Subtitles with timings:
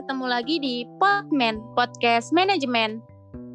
[0.00, 3.04] ketemu lagi di Podman, Podcast Manajemen.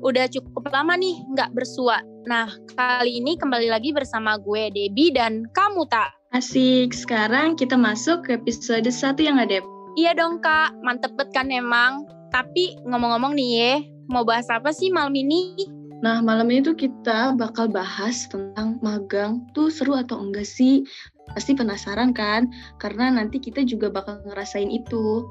[0.06, 2.06] Udah cukup lama nih nggak bersua.
[2.30, 2.46] Nah,
[2.78, 6.14] kali ini kembali lagi bersama gue, Debbie, dan kamu, Tak.
[6.38, 9.58] Asik, sekarang kita masuk ke episode 1 yang ada.
[9.98, 10.78] Iya dong, Kak.
[10.86, 12.06] Mantep banget kan emang.
[12.30, 13.74] Tapi ngomong-ngomong nih ya,
[14.06, 15.66] mau bahas apa sih malam ini?
[16.06, 20.86] Nah, malam ini tuh kita bakal bahas tentang magang tuh seru atau enggak sih?
[21.34, 22.54] Pasti penasaran kan?
[22.78, 25.26] Karena nanti kita juga bakal ngerasain itu.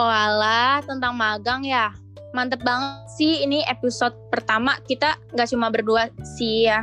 [0.00, 1.92] Oh alah, tentang magang ya.
[2.32, 6.08] Mantep banget sih ini episode pertama kita nggak cuma berdua
[6.40, 6.80] sih ya.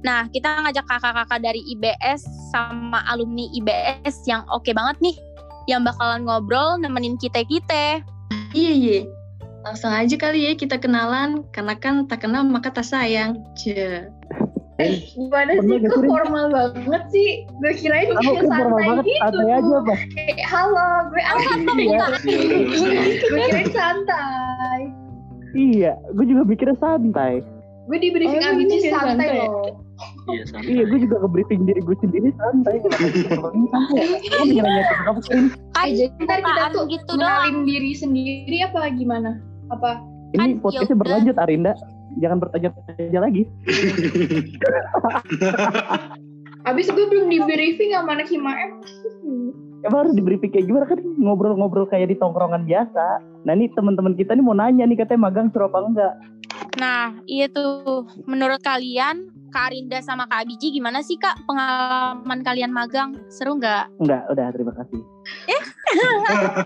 [0.00, 5.16] Nah, kita ngajak kakak-kakak dari IBS sama alumni IBS yang oke banget nih.
[5.68, 8.00] Yang bakalan ngobrol nemenin kita-kita.
[8.56, 8.98] Iya, iya.
[9.60, 13.44] Langsung aja kali ya kita kenalan, karena kan tak kenal maka tak sayang.
[15.10, 15.76] Gimana sih?
[15.82, 17.28] Kok formal banget sih?
[17.58, 19.20] Gue kirain Aku kayak kan formal santai banget, gitu.
[19.20, 19.94] santai aja apa?
[20.10, 21.44] Kayak, halo, gue Abi.
[21.80, 22.06] Iya.
[23.20, 24.80] gue kirain santai.
[25.50, 27.42] Iya, gue juga mikirnya santai.
[27.84, 29.28] Gue di briefing Oh, santai santai.
[29.34, 29.74] loh.
[30.28, 30.70] Iya santai.
[30.70, 32.74] Iya, gue juga nge-briefing diri gue sendiri santai.
[32.78, 32.86] Ke.
[32.86, 33.02] Kan
[35.80, 37.18] Eh, jadi ntar kita tuh gitu doang.
[37.18, 39.40] kenalin diri sendiri apa gimana?
[39.68, 40.00] Apa?
[40.30, 41.02] Kan, Ini podcastnya yaudah.
[41.02, 41.72] berlanjut, Arinda.
[42.18, 43.46] Jangan bertanya-tanya lagi.
[46.68, 48.82] Abis gue belum di briefing sama anak Himaem.
[49.80, 53.24] Emang harus di-briefing kayak gimana kan ngobrol-ngobrol kayak di tongkrongan biasa.
[53.48, 56.14] Nah ini teman-teman kita nih mau nanya nih katanya magang seru apa enggak?
[56.76, 58.04] Nah, iya tuh.
[58.28, 63.16] Menurut kalian, Kak Arinda sama Kak Abiji gimana sih Kak pengalaman kalian magang?
[63.32, 63.88] Seru nggak?
[63.98, 65.00] Enggak, udah terima kasih.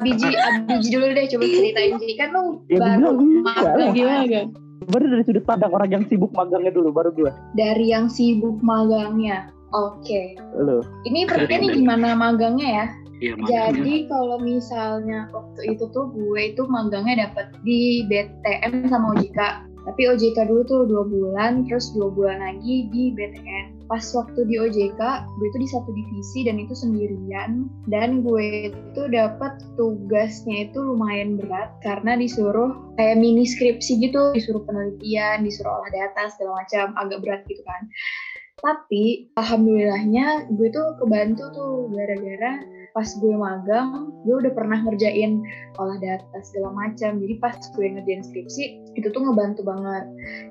[0.05, 0.29] Biji,
[0.69, 2.19] Biji dulu deh coba ceritain Ji.
[2.19, 3.95] Kan lu Ya baru enggak magang.
[3.95, 4.47] Gimana kan?
[4.85, 7.31] Baru dari sudut pandang orang yang sibuk magangnya dulu, baru gue.
[7.55, 9.55] Dari yang sibuk magangnya.
[9.75, 10.39] Oke.
[10.55, 10.83] Lo.
[11.07, 12.87] Ini pertanyaan nih gimana magangnya ya?
[13.23, 13.35] Iya.
[13.47, 19.71] Jadi kalau misalnya waktu itu tuh gue itu magangnya dapat di BTN sama OJK.
[19.85, 23.85] Tapi OJK dulu tuh dua bulan, terus dua bulan lagi di BTN.
[23.85, 27.69] Pas waktu di OJK, gue itu di satu divisi dan itu sendirian.
[27.85, 34.65] Dan gue itu dapat tugasnya itu lumayan berat karena disuruh kayak mini skripsi gitu, disuruh
[34.65, 37.85] penelitian, disuruh olah data segala macam, agak berat gitu kan.
[38.65, 42.65] Tapi alhamdulillahnya gue tuh kebantu tuh gara-gara
[42.95, 45.43] pas gue magang, gue udah pernah ngerjain
[45.77, 47.21] olah data segala macam.
[47.21, 50.05] Jadi pas gue ngerjain skripsi, itu tuh ngebantu banget.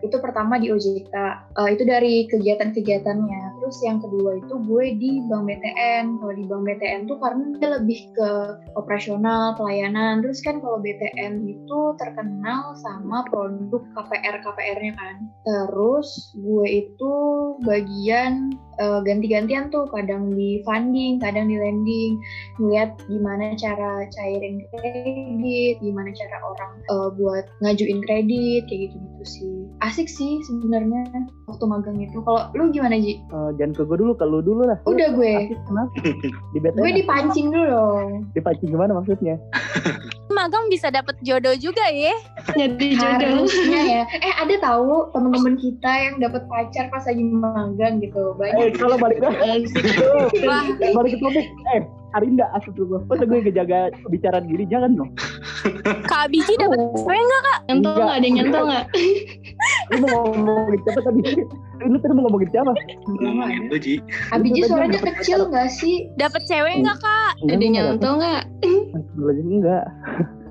[0.04, 1.14] Itu pertama di OJK,
[1.54, 3.62] Eh, itu dari kegiatan-kegiatannya.
[3.62, 6.18] Terus yang kedua itu gue di Bank BTN.
[6.18, 8.30] Kalau di Bank BTN tuh karena dia lebih ke
[8.74, 10.26] operasional, pelayanan.
[10.26, 15.16] Terus kan kalau BTN itu terkenal sama produk KPR KPR-nya kan.
[15.46, 17.14] Terus gue itu
[17.62, 22.22] bagian eh, ganti-gantian tuh, kadang di funding, kadang di lending
[22.58, 29.56] ngeliat gimana cara cairin kredit, gimana cara orang eh, buat ngajuin kredit kayak gitu-gitu sih.
[29.84, 31.06] Asik sih sebenarnya
[31.46, 32.24] waktu magang itu.
[32.24, 33.20] Kalau lu gimana Ji?
[33.20, 34.78] Eh, jangan ke gue dulu, ke lu dulu lah.
[34.88, 35.34] Udah gue.
[35.50, 35.92] Asik, kenapa?
[36.54, 38.10] Di Gue dipancing dulu dong.
[38.34, 39.36] dipancing gimana maksudnya?
[40.44, 42.12] Magang bisa dapet jodoh juga ya.
[42.52, 43.48] Jadi jodoh.
[43.48, 44.04] Harusnya ya.
[44.12, 48.36] Eh ada tahu temen-temen kita yang dapat pacar pas lagi magang gitu.
[48.44, 48.76] Eh, Banyak.
[48.76, 49.30] kalau balik ke
[50.52, 53.08] Wah, balik ke topik, eh, Arinda dulu.
[53.08, 55.16] Masa gue ngejaga pembicaraan diri, jangan dong.
[56.12, 57.60] Kak Abiji dapet cewek nggak Kak?
[57.72, 57.96] Nyantol Enggak.
[58.04, 58.12] nggak?
[58.20, 58.86] Ada yang nyantol nggak?
[59.92, 61.22] Lu mau ngomongin siapa tadi?
[61.84, 62.72] Lu tadi mau ngomongin siapa?
[63.10, 63.94] Ngomongin gue Ji.
[64.32, 66.08] Abiji suaranya kecil nggak sih?
[66.16, 67.32] Dapet cewek nggak Kak?
[67.50, 68.44] Ada nyantol nggak?
[69.20, 69.86] enggak.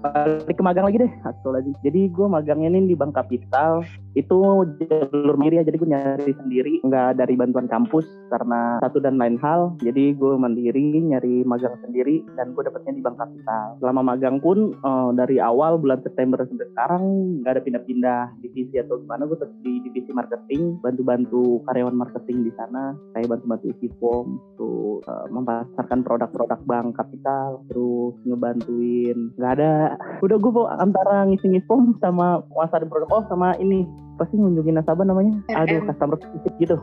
[0.03, 1.71] Balik ke magang lagi deh, atau lagi.
[1.87, 3.87] Jadi gue magangnya nih di Bank Kapital.
[4.19, 6.73] Itu jalur mandiri ya, jadi gue nyari sendiri.
[6.83, 8.03] Enggak dari bantuan kampus
[8.35, 9.79] karena satu dan lain hal.
[9.79, 12.27] Jadi gue mandiri, nyari magang sendiri.
[12.35, 13.79] Dan gue dapetnya di Bank Kapital.
[13.79, 17.05] Selama magang pun eh, dari awal bulan September sampai sekarang
[17.47, 19.31] nggak ada pindah-pindah divisi atau gimana.
[19.31, 22.99] Gue tetap di divisi marketing, bantu-bantu karyawan marketing di sana.
[23.15, 29.31] Kayak bantu-bantu isi form, tuh eh, memasarkan produk-produk Bank Kapital, terus ngebantuin.
[29.39, 29.92] Nggak ada
[30.23, 33.85] udah gue antara ngisi-ngisi form sama penguasaan produk oh sama ini
[34.21, 35.89] pasti ngunjungin nasabah namanya aduh RM.
[35.89, 36.77] customer visit gitu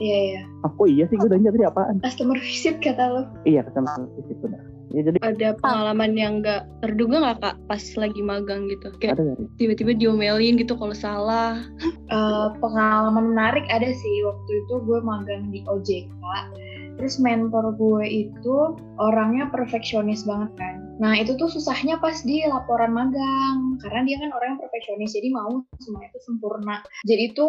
[0.00, 0.40] Iya iya.
[0.64, 3.22] ah, kok iya sih gue udah tadi apaan Customer visit kata lo.
[3.44, 4.62] iya customer visit benar
[4.94, 8.94] ya jadi Ada pengalaman yang nggak terduga nggak kak pas lagi magang gitu?
[9.02, 11.58] Kayak ada tiba-tiba diomelin gitu kalau salah.
[11.82, 16.06] Eh, pengalaman menarik ada sih waktu itu gue magang di OJK
[16.96, 18.56] terus mentor gue itu
[19.00, 20.74] orangnya perfeksionis banget kan.
[21.02, 25.28] Nah itu tuh susahnya pas di laporan magang karena dia kan orang yang perfeksionis jadi
[25.34, 26.86] mau semua itu sempurna.
[27.06, 27.48] Jadi itu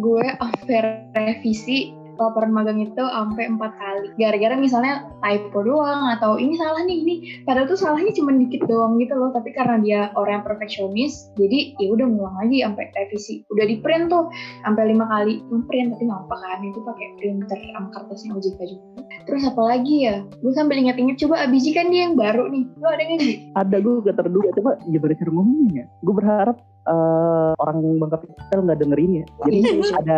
[0.00, 0.82] gue after
[1.16, 4.08] revisi laporan magang itu sampai empat kali.
[4.16, 7.14] Gara-gara misalnya typo doang atau ini salah nih ini.
[7.44, 9.30] Padahal tuh salahnya cuma dikit doang gitu loh.
[9.32, 13.34] Tapi karena dia orang yang perfeksionis, jadi ya udah ngulang lagi sampai revisi.
[13.52, 14.28] Udah di print tuh
[14.64, 19.11] sampai lima kali print tapi nggak apa kan itu pakai printer sama kertasnya OJK juga.
[19.26, 20.26] Terus apa lagi ya?
[20.42, 22.64] Gue sambil inget-inget coba Abiji kan dia yang baru nih.
[22.78, 23.36] Lo ada nggak sih?
[23.54, 25.84] Ada gue gak terduga coba gimana cara ngomongnya.
[26.02, 26.56] Gue berharap
[26.88, 29.24] eh, orang Bangka Pital nggak dengerin ya.
[29.46, 29.58] Jadi
[30.02, 30.16] ada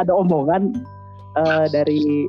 [0.00, 0.72] ada omongan
[1.36, 2.28] eh, dari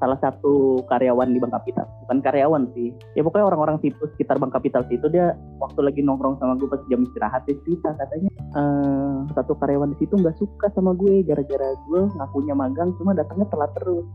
[0.00, 1.86] salah satu karyawan di Bangka Pital.
[2.08, 2.90] Bukan karyawan sih.
[3.14, 6.80] Ya pokoknya orang-orang situ sekitar Bangka Pital situ dia waktu lagi nongkrong sama gue pas
[6.88, 11.76] jam istirahat dia cerita katanya eh, satu karyawan di situ nggak suka sama gue gara-gara
[11.86, 14.08] gue ngakunya magang cuma datangnya telat terus.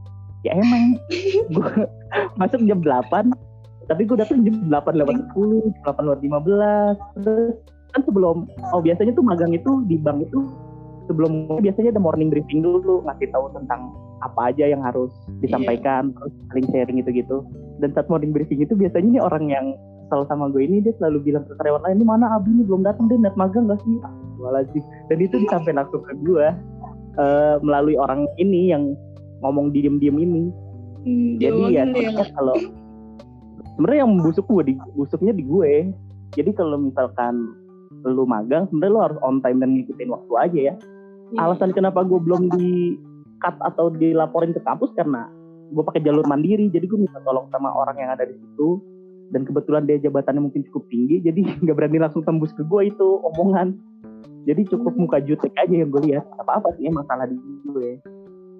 [0.45, 1.01] Ya emang.
[1.55, 1.89] Gue
[2.37, 3.33] masuk jam 8
[3.85, 7.53] tapi gue datang jam 8 lewat 10, 8 lewat 15 terus
[7.93, 10.49] kan sebelum oh biasanya tuh magang itu di bank itu
[11.05, 13.93] sebelum biasanya ada morning briefing dulu ngasih tahu tentang
[14.25, 17.45] apa aja yang harus disampaikan terus saling sharing gitu-gitu.
[17.77, 19.65] Dan saat morning briefing itu biasanya nih orang yang
[20.09, 22.25] selalu sama gue ini dia selalu bilang ke karyawan lain ini mana?
[22.37, 24.01] Abi ini belum datang dia net magang gak sih?
[24.01, 26.45] Ah, sih dan itu disampaikan langsung ke gue
[27.21, 28.97] eh, melalui orang ini yang
[29.45, 30.43] ngomong diem-diem ini.
[31.37, 32.57] Jadi ya sebenarnya kalau
[33.77, 35.93] sebenarnya yang busuk gue di busuknya di gue.
[36.33, 37.53] Jadi kalau misalkan
[38.05, 40.75] lu magang sebenarnya lu harus on time dan ngikutin waktu aja ya.
[41.37, 42.97] Alasan kenapa gue belum di
[43.43, 45.29] cut atau dilaporin ke kampus karena
[45.69, 46.73] gue pakai jalur mandiri.
[46.73, 48.81] Jadi gue minta tolong sama orang yang ada di situ.
[49.29, 53.07] Dan kebetulan dia jabatannya mungkin cukup tinggi jadi nggak berani langsung tembus ke gue itu
[53.21, 53.77] omongan.
[54.45, 56.25] Jadi cukup muka jutek aja yang gue lihat.
[56.41, 57.37] Apa apa sih masalah di
[57.69, 58.01] gue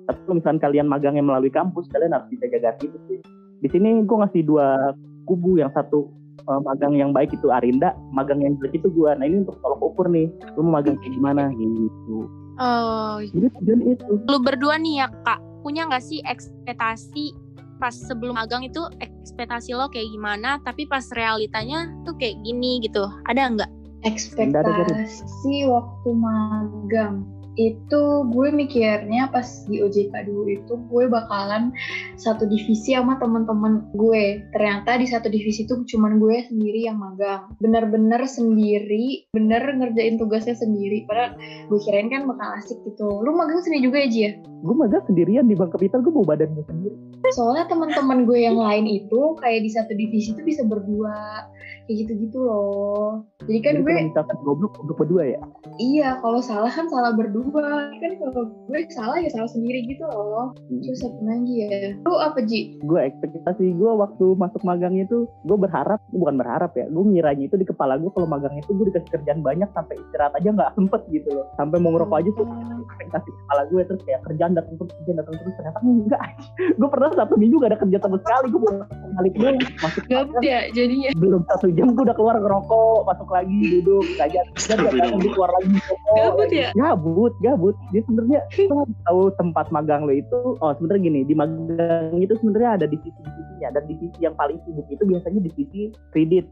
[0.05, 3.19] tapi kalau misalkan kalian magangnya melalui kampus kalian harus bisa jaga itu sih.
[3.61, 4.93] Di sini gue ngasih dua
[5.25, 6.09] kubu yang satu
[6.45, 9.81] uh, magang yang baik itu Arinda magang yang jelek itu gue nah ini untuk tolok
[9.81, 11.49] ukur nih lu mau magang kayak gimana?
[11.53, 12.17] Gitu.
[12.55, 14.11] Oh, jadi tujuan itu.
[14.31, 17.35] Lu berdua nih ya kak, punya nggak sih ekspektasi
[17.75, 23.03] pas sebelum magang itu ekspektasi lo kayak gimana, tapi pas realitanya tuh kayak gini gitu,
[23.27, 23.71] ada nggak?
[24.07, 31.71] Ekspektasi waktu magang itu gue mikirnya pas di OJK dulu itu gue bakalan
[32.19, 34.43] satu divisi sama temen-temen gue.
[34.51, 37.55] Ternyata di satu divisi itu cuman gue sendiri yang magang.
[37.59, 41.07] Bener-bener sendiri bener ngerjain tugasnya sendiri.
[41.07, 41.39] Padahal
[41.71, 43.07] gue kirain kan bakal asik gitu.
[43.23, 44.31] Lu magang sendiri juga ya Ji ya?
[44.63, 46.95] Gue magang sendirian di Bank Kapital gue bawa badan gue sendiri.
[47.33, 51.49] Soalnya teman-teman gue yang lain itu kayak di satu divisi itu bisa berdua.
[51.85, 53.25] Kayak gitu-gitu loh.
[53.45, 55.39] Jadi kan Jadi gue misalkan goblok goblok berdua ya?
[55.77, 57.93] Iya kalau salah kan salah berdua.
[58.01, 60.57] Kan kalau gue salah ya salah sendiri gitu loh.
[60.69, 61.93] Terus apa lagi ya.
[62.05, 62.81] Lu apa Ji?
[62.81, 67.57] Gue ekspektasi gue waktu masuk magang itu gue berharap bukan berharap ya gue ngiranya itu
[67.57, 71.01] di kepala gue kalau magang itu gue dikasih kerjaan banyak sampai istirahat aja nggak sempet
[71.13, 71.45] gitu loh.
[71.57, 72.47] Sampai mau ngerokok aja tuh
[72.89, 76.21] ekspektasi kepala gue terus kayak kerjaan datang terus kerjaan datang terus ternyata enggak.
[76.79, 78.77] Gue pernah satu minggu gak ada kerja sama sekali gue baru
[79.15, 81.09] balik doang masuk Gabut ya jadinya.
[81.15, 84.77] belum satu jam gue udah keluar ngerokok masuk lagi duduk kerja dan
[85.19, 86.69] gue keluar lagi ngerokok Gabut ya?
[86.75, 87.75] gabut gabut.
[87.91, 88.39] Dia sebenarnya
[88.71, 90.39] lo tahu tempat magang lo itu.
[90.59, 95.03] Oh sebenarnya gini di magang itu sebenarnya ada divisi-divisinya dan divisi yang paling sibuk itu
[95.03, 95.81] biasanya divisi
[96.11, 96.45] kredit.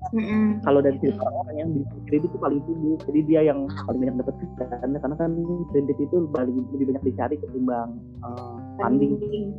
[0.64, 3.00] Kalau dari sisi orang-orang yang divisi kredit itu paling sibuk.
[3.08, 5.00] Jadi dia yang paling banyak dapat kerjaannya.
[5.00, 5.32] Karena kan
[5.72, 9.12] kredit itu paling lebih banyak dicari ketimbang eh, funding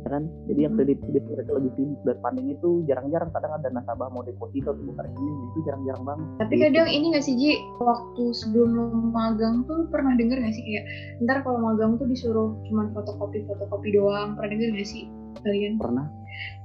[0.05, 0.23] ya kan?
[0.47, 4.23] Jadi yang kredit kredit mereka lebih sibuk dan funding itu jarang-jarang kadang ada nasabah mau
[4.23, 6.27] deposito bukan ini itu jarang-jarang banget.
[6.41, 10.63] Tapi kadang ini gak sih Ji, waktu sebelum lo magang tuh pernah denger gak sih?
[10.63, 10.85] Kayak
[11.25, 15.05] ntar kalau magang tuh disuruh cuman fotokopi-fotokopi doang, pernah denger gak sih
[15.43, 15.77] kalian?
[15.77, 16.07] pernah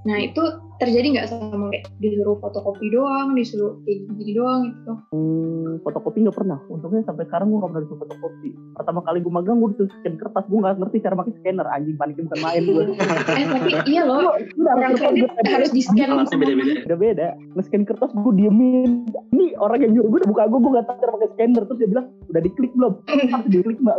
[0.01, 0.41] Nah itu
[0.81, 4.93] terjadi nggak sama kayak disuruh fotokopi doang, disuruh kayak gini doang gitu?
[5.13, 6.57] Hmm, fotokopi nggak pernah.
[6.73, 8.51] Untungnya sampai sekarang gue nggak pernah disuruh fotokopi.
[8.81, 10.45] Pertama kali gue magang gue disuruh scan kertas.
[10.49, 11.67] Gue nggak ngerti cara pakai scanner.
[11.69, 12.85] Anjing paniknya bukan main gue.
[13.41, 14.33] Eh tapi iya loh,
[14.65, 16.73] orang kredit harus di scan Alatnya beda-beda.
[16.89, 17.29] Udah beda.
[17.61, 19.05] Nge-scan kertas gue diemin.
[19.37, 20.59] Ini orang yang nyuruh gue udah buka gue.
[20.65, 21.63] Gue nggak tahu cara pakai scanner.
[21.69, 22.93] Terus dia bilang udah diklik belum?
[23.37, 23.97] Harus diklik mbak.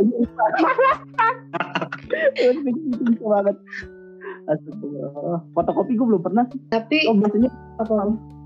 [2.33, 3.57] Terus bisa banget.
[4.47, 5.41] Astagfirullah.
[5.53, 6.59] Fotokopi gue belum pernah sih.
[6.69, 7.93] Tapi Oh biasanya apa?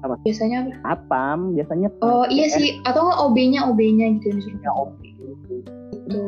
[0.04, 0.16] Apa?
[0.22, 0.72] Biasanya apa?
[0.92, 1.40] apam.
[1.54, 4.96] Biasanya Oh iya sih, atau nggak OB-nya OB-nya gitu yang disuruh Ya, OB.
[5.00, 5.56] gitu.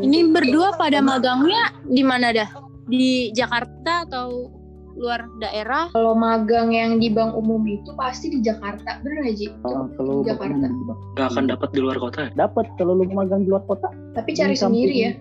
[0.02, 2.50] Ini berdua pada magangnya di mana dah?
[2.88, 4.50] Di Jakarta atau
[4.98, 5.94] luar daerah?
[5.94, 9.48] Kalau magang yang di bank umum itu pasti di Jakarta, bener gak Ji?
[9.62, 10.66] Oh, kalau di Jakarta.
[11.14, 12.20] Gak akan dapat di luar kota.
[12.26, 12.30] ya?
[12.34, 15.12] dapat kalau lu magang di luar kota Tapi cari sendiri ya.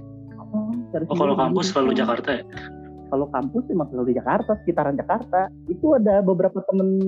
[0.40, 2.44] Oh, cari Oh kalau kampus selalu Jakarta ya?
[3.16, 5.48] Kalau kampus emang selalu di Jakarta sekitaran Jakarta.
[5.72, 7.00] Itu ada beberapa temen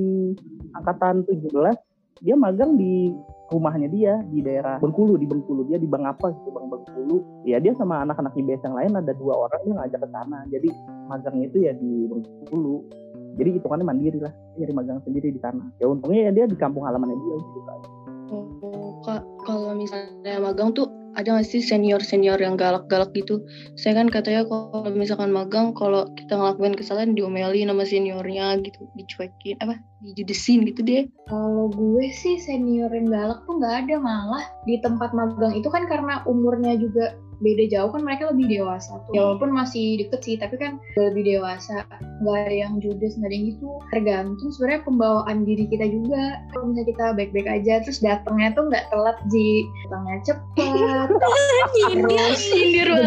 [0.73, 1.53] angkatan 17
[2.25, 3.13] dia magang di
[3.49, 5.69] rumahnya dia di daerah Bengkulu di Bengkulu.
[5.69, 7.45] Dia di Bang apa gitu Bang Bengkulu.
[7.45, 10.39] Ya dia sama anak-anak IBS yang lain ada dua orang dia ngajak ke sana.
[10.49, 10.69] Jadi
[11.13, 12.77] magangnya itu ya di Bengkulu.
[13.37, 14.33] Jadi hitungannya mandiri lah.
[14.57, 15.63] Nyari magang sendiri di sana.
[15.79, 17.81] Ya untungnya ya dia di kampung halamannya dia gitu kan.
[18.29, 23.43] Oh, Kak, kalau misalnya magang tuh ada nggak sih senior-senior yang galak-galak gitu?
[23.75, 29.59] Saya kan katanya kalau misalkan magang, kalau kita ngelakuin kesalahan diomelin sama seniornya gitu, dicuekin,
[29.59, 31.11] apa, dijudesin gitu deh.
[31.27, 35.91] Kalau gue sih senior yang galak tuh nggak ada malah di tempat magang itu kan
[35.91, 39.13] karena umurnya juga beda jauh kan mereka lebih dewasa tuh.
[39.15, 41.87] Ya walaupun masih deket sih tapi kan lebih dewasa.
[42.23, 43.69] Nggak ada yang judes, nggak ada yang gitu.
[43.95, 46.25] Tergantung sebenarnya pembawaan diri kita juga.
[46.55, 51.09] Kalau misalnya kita baik-baik aja terus datangnya tuh nggak telat ji, datangnya cepet.
[52.09, 52.41] terus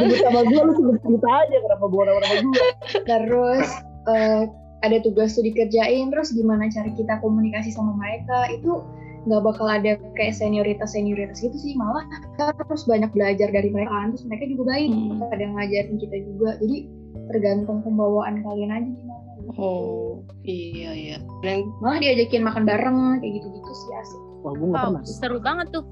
[0.02, 2.70] disebut sama gue lu sebut cerita aja kenapa bawa nama-nama gue
[3.06, 3.68] terus
[4.10, 4.44] eh,
[4.82, 8.82] ada tugas tuh dikerjain terus gimana cara kita komunikasi sama mereka itu
[9.22, 13.92] nggak bakal ada kayak senioritas senioritas gitu sih malah kita terus banyak belajar dari mereka
[13.92, 15.22] kan terus mereka juga baik Hmm.
[15.30, 16.78] ada ngajarin kita juga jadi
[17.30, 19.20] tergantung pembawaan kalian aja gimana
[19.58, 21.18] Oh, iya iya.
[21.42, 25.68] Dan malah diajakin makan bareng kayak gitu-gitu sih asik wah gue Wow, pernah seru banget
[25.74, 25.84] tuh.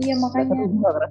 [0.00, 1.10] Iya Gak makanya seru gue gak.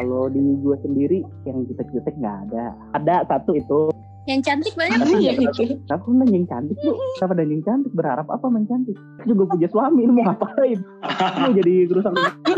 [0.00, 2.64] Kalau di gue sendiri yang jutek-jutek nggak ada.
[2.96, 3.80] Ada satu itu.
[4.26, 4.98] Yang cantik banyak.
[4.98, 5.62] apa ya gitu?
[5.86, 6.98] Aku nanya yang cantik lu.
[7.14, 7.92] Kenapa ada yang cantik?
[7.94, 8.98] Berharap apa main cantik?
[9.22, 10.02] Aku juga punya suami.
[10.02, 10.78] Lu mau ngapain?
[11.46, 12.34] Lu jadi kerusak orang.
[12.42, 12.54] Lu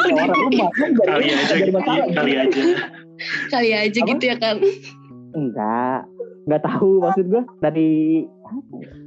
[0.56, 1.78] mau kali aja gitu,
[2.16, 2.60] kali aja
[3.52, 4.56] Kali aja gitu ya kan.
[5.36, 6.08] Enggak.
[6.48, 7.42] Enggak tahu maksud gue.
[7.60, 8.24] Dari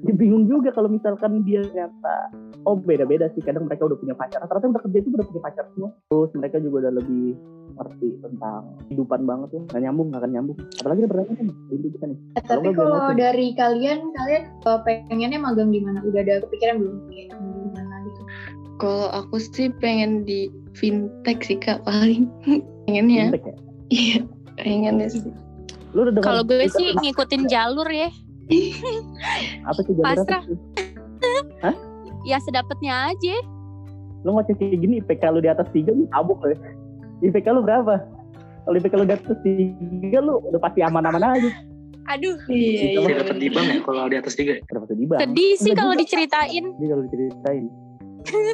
[0.05, 2.15] dia bingung juga kalau misalkan dia ternyata
[2.65, 5.63] oh beda-beda sih kadang mereka udah punya pacar ternyata udah kerja itu udah punya pacar
[5.73, 7.25] semua terus mereka juga udah lebih
[7.71, 11.87] ngerti tentang kehidupan banget ya nggak nyambung nggak akan nyambung apalagi udah berapa kan itu
[11.95, 16.35] kita nih Eh, tapi kalau dari kalian kalian eh, pengennya magang di mana udah ada
[16.45, 18.21] kepikiran belum kayak di mana gitu
[18.81, 22.25] Kalau aku sih pengen di fintech sih kak paling.
[22.89, 23.29] Pengennya.
[23.29, 23.55] Fintech ya?
[23.93, 24.19] Iya,
[24.57, 25.21] pengennya sih.
[25.93, 28.09] lu udah dengar Kalau gue sih ngikutin jalur ya.
[29.69, 30.43] apa sih jalur apa pasrah.
[30.49, 30.57] sih?
[32.23, 33.35] Ya sedapatnya aja.
[34.21, 36.57] lu ngoceh kayak gini IPK lu di atas tiga lu tabuk lu ya.
[37.25, 38.05] IPK lu berapa
[38.61, 41.49] kalau IPK lu di atas tiga lu udah pasti aman-aman aja
[42.09, 43.17] Aduh, Iya, iya.
[43.17, 44.61] dapat di bank ya kalau di atas tiga ya?
[44.65, 46.65] berapa tuh di bank sedih sih kalau diceritain.
[46.69, 47.63] Jadi kalau diceritain.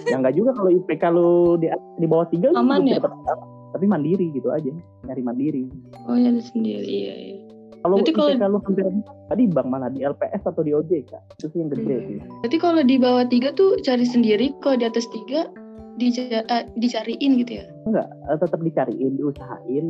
[0.03, 1.67] ya enggak juga kalau IPK lu di,
[1.99, 2.95] di bawah tiga lu Aman belum ya?
[3.03, 3.43] dapat apa.
[3.67, 4.71] Tapi mandiri gitu aja.
[5.03, 5.63] Nyari mandiri.
[6.07, 7.37] Oh nyari sendiri, iya iya.
[7.77, 8.85] Kalau Berarti kalau- lu hampir
[9.29, 11.11] tadi bank mana di LPS atau di OJK.
[11.37, 12.17] Itu sih yang gede sih.
[12.19, 12.41] Hmm.
[12.41, 15.47] Berarti kalau di bawah tiga tuh cari sendiri, kalau di atas tiga
[15.95, 17.65] dica- eh, dicariin gitu ya?
[17.85, 19.87] Enggak, eh, tetap dicariin, diusahain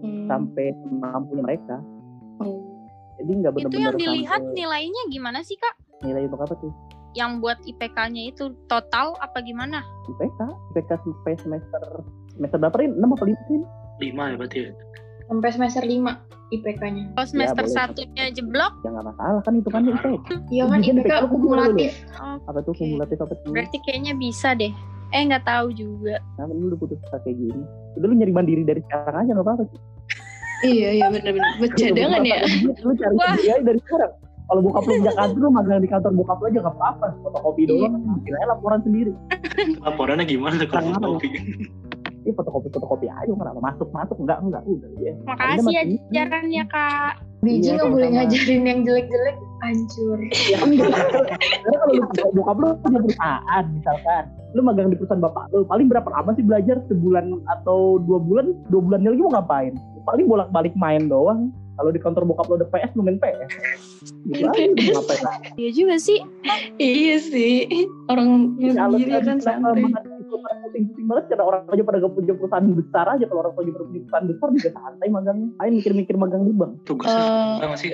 [0.00, 0.26] Hmm.
[0.26, 1.76] sampai mampunya mereka.
[2.40, 2.62] Oh.
[3.16, 5.74] Jadi enggak Itu benar-benar yang dilihat sampai nilainya gimana sih, Kak?
[5.98, 6.72] nilai untuk apa tuh?
[7.12, 9.80] Yang buat IPK-nya itu total apa gimana?
[10.06, 10.40] IPK,
[10.70, 11.82] IPK sampai semester
[12.30, 12.92] semester berapa Rin?
[12.92, 13.62] 6 apa 5 Rin?
[13.96, 14.70] lima ya berarti ya
[15.26, 16.02] sampai semester 5
[16.46, 17.74] IPK-nya Kalau semester boleh.
[17.74, 20.06] satunya jeblok, Ya nggak masalah kan itu kan IPK.
[20.54, 21.92] iya kan IPK IPK lu kumulatif
[22.22, 23.50] oh, Apa tuh kumulatif apa tuh?
[23.50, 24.70] berarti kayaknya bisa deh.
[25.14, 26.18] Eh nggak tahu juga.
[26.38, 27.62] Nah, lu udah putus kayak gini.
[27.94, 29.80] Udah lu nyari mandiri dari sekarang aja nggak apa-apa sih.
[30.66, 31.52] Iya iya benar-benar.
[31.62, 32.38] Buat cadangan ya.
[32.82, 33.26] Lu cari Wah.
[33.38, 34.12] sendiri aja dari sekarang.
[34.46, 37.06] Kalau bokap lu di Jakarta lu magang di kantor bokap lu aja nggak apa-apa.
[37.22, 37.92] Fotokopi doang,
[38.22, 39.12] bikin aja laporan sendiri.
[39.82, 41.18] laporannya gimana kalau Tangan
[42.26, 45.14] Ini fotokopi fotokopi aja kenapa masuk masuk enggak enggak udah ya.
[45.30, 47.12] Makasih ya ajarannya, Kak.
[47.46, 50.18] biji Iya, nggak boleh ngajarin yang jelek-jelek hancur
[50.50, 50.90] Ya enggak.
[51.62, 52.02] Karena kalau lu
[52.34, 54.24] bokap lu punya perusahaan misalkan,
[54.58, 58.58] lu magang di perusahaan bapak lu, paling berapa lama sih belajar sebulan atau dua bulan?
[58.74, 59.74] Dua bulannya lagi mau ngapain?
[60.02, 61.54] Paling bolak-balik main doang.
[61.76, 63.50] Kalau di kantor bokap lu ada PS, lu main PS.
[64.32, 64.64] Gitu aja,
[64.96, 65.22] ngapain?
[65.60, 66.18] Iya juga sih.
[66.80, 67.68] iya sih.
[68.08, 69.84] Orang Kalau sendiri kan santai.
[70.66, 73.24] Pusing-pusing banget karena orang aja pada gak punya perusahaan besar aja.
[73.28, 75.48] Kalau orang punya perusahaan besar juga santai magangnya.
[75.60, 76.72] Ayo mikir-mikir magang di bank.
[76.88, 77.88] tugasnya Eh, apa nggak sih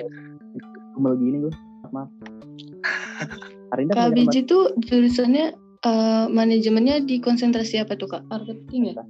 [0.95, 1.53] Kemel gini gue.
[1.91, 2.09] Maaf.
[3.73, 8.23] Ini Kak kan Biji tuh jurusannya eh, manajemennya di konsentrasi apa tuh Kak?
[8.29, 9.03] Marketing ya?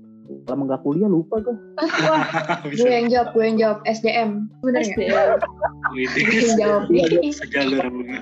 [0.45, 1.55] Lama gak kuliah lupa gue.
[2.03, 2.25] wah
[2.77, 4.29] gue yang jawab gue yang jawab SDM
[4.61, 5.39] bener SDM.
[5.91, 6.03] gue
[6.35, 8.19] yang jawab Iya, gue, sejalur bunga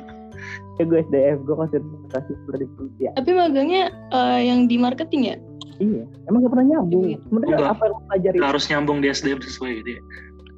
[0.78, 3.12] ya gue SDF, gue konsentrasi di penelitian.
[3.14, 5.36] Tapi magangnya eh, yang di marketing ya?
[5.78, 7.06] Iya, emang gak pernah nyambung.
[7.06, 7.18] Iya.
[7.24, 7.74] Sebenarnya Enggak.
[7.74, 8.38] apa yang pelajari?
[8.42, 10.02] Harus nyambung di SDM sesuai gitu ya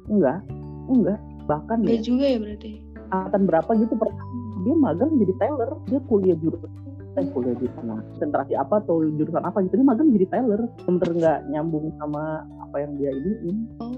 [0.04, 0.38] Enggak,
[0.86, 1.18] enggak.
[1.44, 2.72] Bahkan Enggak ya, juga ya berarti.
[3.08, 4.24] angkatan berapa gitu pernah
[4.64, 6.72] dia magang jadi teller, dia kuliah jurusan
[7.14, 8.02] eh kuliah jurusan apa?
[8.14, 9.74] konsentrasi apa atau jurusan apa gitu.
[9.78, 13.52] Dia magang jadi teller bener nggak nyambung sama apa yang dia ini.
[13.78, 13.92] Oh.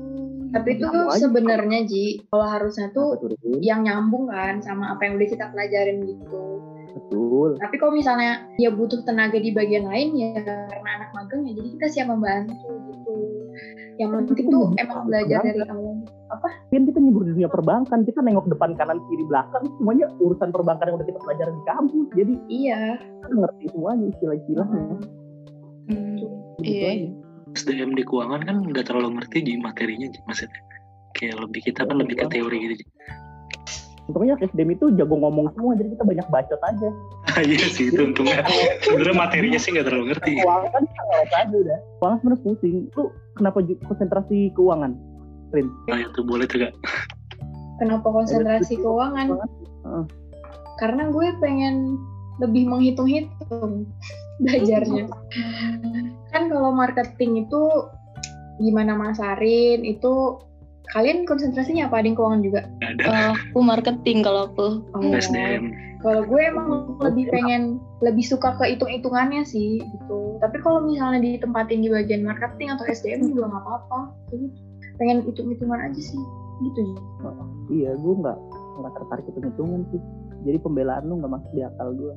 [0.54, 0.88] tapi itu
[1.20, 3.18] sebenarnya Ji kalau harusnya tuh
[3.60, 6.62] yang nyambung kan sama apa yang udah kita pelajarin gitu
[6.96, 11.52] betul Tapi kalau misalnya dia butuh tenaga di bagian lain ya karena anak magang ya
[11.52, 12.56] jadi kita siap membantu
[12.90, 13.12] gitu.
[13.96, 15.96] Yang penting tuh emang belajar dari awal.
[16.68, 20.90] kan kita nyebur di dunia perbankan kita nengok depan kanan kiri belakang semuanya urusan perbankan
[20.90, 22.80] yang udah kita pelajari di kampus jadi Iya.
[22.98, 24.84] kita ngerti semuanya istilah-istilahnya
[25.86, 26.26] Hmm, Gitu
[26.66, 26.88] Iya.
[26.90, 27.08] aja.
[27.56, 30.60] SDM di keuangan kan nggak terlalu ngerti di materinya maksudnya
[31.14, 32.84] kayak lebih kita kan lebih ke teori gitu.
[34.06, 36.88] Untungnya SDM itu jago ngomong semua jadi kita banyak bacot aja.
[37.36, 38.40] Iya sih itu untungnya.
[38.80, 40.40] Sebenarnya materinya sih nggak terlalu ngerti.
[40.40, 41.78] Keuangan kan kita ngelok aja udah.
[42.00, 43.04] Keuangan sebenarnya pusing lu
[43.36, 44.92] kenapa konsentrasi keuangan
[45.52, 45.66] Rin?
[45.90, 46.72] Nah itu boleh tuh kak.
[47.76, 49.26] Kenapa konsentrasi keuangan?
[49.36, 50.04] Heeh.
[50.80, 52.00] Karena gue pengen
[52.40, 53.84] lebih menghitung-hitung
[54.42, 55.12] belajarnya.
[56.32, 57.62] kan kalau marketing itu
[58.60, 60.40] gimana masarin itu
[60.94, 62.02] kalian konsentrasinya apa?
[62.02, 62.60] Ada yang keuangan juga?
[62.84, 64.68] ada Eh, aku marketing kalau aku.
[64.94, 65.14] Oh.
[65.14, 65.72] SDM
[66.04, 70.38] Kalau gue emang lebih pengen lebih suka ke hitung-hitungannya sih gitu.
[70.38, 74.00] Tapi kalau misalnya ditempatin di bagian marketing atau SDM juga nggak apa-apa.
[74.30, 74.46] Jadi
[75.00, 76.22] pengen hitung-hitungan aja sih
[76.64, 76.82] gitu.
[77.68, 78.38] iya gue nggak
[78.80, 80.00] nggak tertarik hitung hitungan sih
[80.48, 82.14] jadi pembelaan lu nggak masuk di akal gue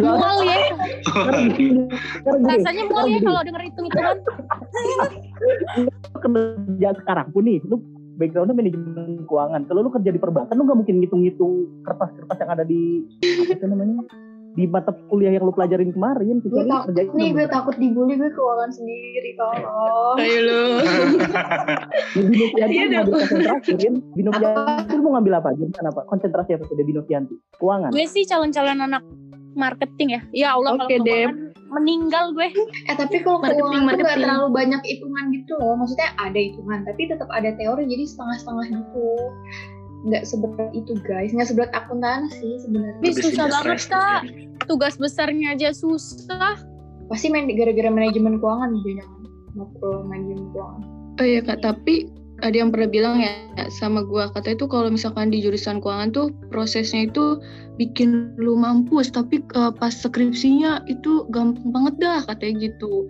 [0.00, 0.58] Mual ya.
[2.24, 4.16] Rasanya mual ya kalau denger hitung-hitungan.
[5.80, 7.80] lu kerja sekarang pun nih lu
[8.20, 11.52] backgroundnya manajemen keuangan kalau lu kerja di perbankan lu nggak mungkin ngitung-ngitung
[11.88, 14.04] kertas-kertas yang ada di apa itu namanya
[14.50, 18.70] di mata kuliah yang lu pelajarin kemarin Gue takut nih, gue takut dibully gue keuangan
[18.74, 20.16] sendiri tolong.
[20.18, 20.62] Ayo lu.
[22.18, 22.90] di Binovianti Iya lu dong.
[22.90, 27.34] ngambil konsentrasi kan Binovianti lu mau ngambil apa jurusan apa konsentrasi apa tuh di Binovianti
[27.62, 29.02] keuangan Gue sih calon-calon anak
[29.54, 30.20] marketing ya.
[30.32, 32.48] Ya Allah Oke, kalau keuangan meninggal gue.
[32.90, 34.18] Eh tapi kalau Marketing, keuangan marketing.
[34.26, 35.74] terlalu banyak hitungan gitu loh.
[35.78, 39.06] Maksudnya ada hitungan, tapi tetap ada teori jadi setengah-setengah gitu.
[40.00, 42.98] Nggak seberat itu guys, nggak seberat akuntansi sebenarnya.
[43.04, 44.20] Ini Habis susah banget kak.
[44.66, 46.58] Tugas besarnya aja susah.
[47.10, 49.22] Pasti main gara-gara manajemen keuangan jangan
[49.54, 50.82] makro manajemen keuangan.
[51.20, 52.08] Oh iya kak, tapi
[52.40, 53.32] ada yang pernah bilang ya
[53.68, 57.40] sama gua kata itu kalau misalkan di jurusan keuangan tuh prosesnya itu
[57.80, 63.08] bikin lu mampus, tapi eh, pas skripsinya itu gampang banget dah katanya gitu.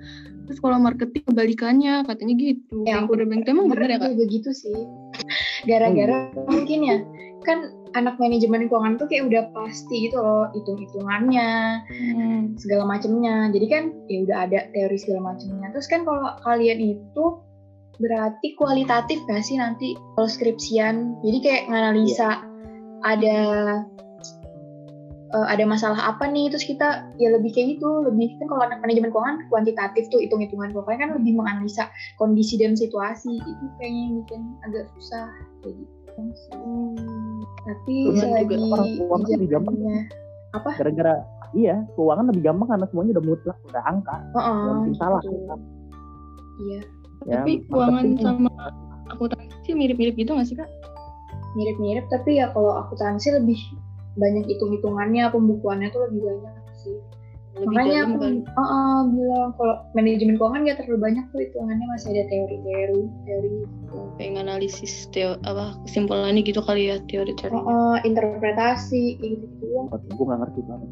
[0.51, 2.83] Terus kalau marketing kebalikannya katanya gitu.
[2.83, 4.11] Ya, yang aku udah bilang emang bener ya kak?
[4.11, 4.79] Iya, begitu sih.
[5.71, 6.99] Gara-gara mungkin ya
[7.45, 12.55] kan anak manajemen keuangan tuh kayak udah pasti gitu loh hitung-hitungannya Hmm.
[12.61, 17.25] segala macemnya jadi kan ya udah ada teori segala macemnya terus kan kalau kalian itu
[18.01, 22.41] berarti kualitatif gak sih nanti kalau skripsian jadi kayak nganalisa
[23.05, 23.39] ada
[25.31, 26.53] eh, ada masalah apa nih?
[26.53, 27.89] Terus kita ya lebih kayak gitu.
[28.09, 30.73] Lebih kan kalau anak manajemen keuangan kuantitatif tuh hitung-hitungan.
[30.77, 31.89] Pokoknya kan lebih menganalisa
[32.21, 33.41] kondisi dan situasi.
[33.41, 35.29] Itu kayaknya yang bikin agak susah.
[35.65, 36.25] Kayak gitu.
[37.65, 39.97] Tapi Cuman juga selagi jalannya
[40.51, 40.71] apa?
[40.77, 41.15] Gara-gara
[41.57, 44.17] iya keuangan lebih gampang karena semuanya udah mutlak udah angka.
[44.35, 45.21] Heeh, yang penting salah.
[45.25, 45.57] gitu.
[46.61, 46.83] iya
[47.25, 48.53] Ya, tapi keuangan marketing- sama
[49.09, 50.71] akuntansi mirip-mirip gitu gak sih kak?
[51.51, 53.59] mirip-mirip tapi ya kalau akuntansi lebih
[54.15, 56.95] banyak hitung-hitungannya pembukuannya tuh lebih banyak sih
[57.51, 58.35] Lebih makanya aku kan?
[58.47, 63.51] uh, uh, bilang kalau manajemen keuangan nggak terlalu banyak tuh hitungannya masih ada teori-teori teori
[64.15, 67.51] Kayak analisis teo apa kesimpulannya gitu kali ya teori-teori.
[67.51, 70.89] uh, uh, interpretasi gitu gitu gue nggak ngerti banget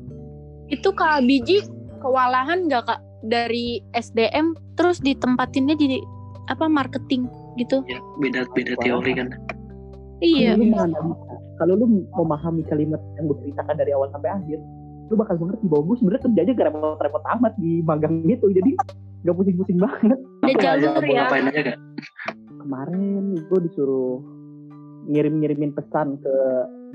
[0.68, 1.62] Itu kak biji
[2.02, 6.02] kewalahan nggak kak dari SDM terus ditempatinnya di
[6.48, 7.28] apa marketing
[7.61, 7.84] gitu?
[7.87, 9.28] ya beda beda teori kan
[10.18, 10.58] Iya.
[10.58, 14.58] Kalau lu menganalisa, kalau lu memahami kalimat yang gue ceritakan dari awal sampai akhir,
[15.08, 18.70] lu bakal mengerti bahwa gue sebenarnya kerjanya gak repot-repot amat di magang itu, jadi
[19.22, 20.18] gak pusing-pusing banget.
[20.42, 21.22] Ada Apa jalur mau ya.
[21.26, 21.78] ngapain aja kak
[22.58, 24.18] Kemarin gue disuruh
[25.08, 26.34] ngirim-ngirimin pesan ke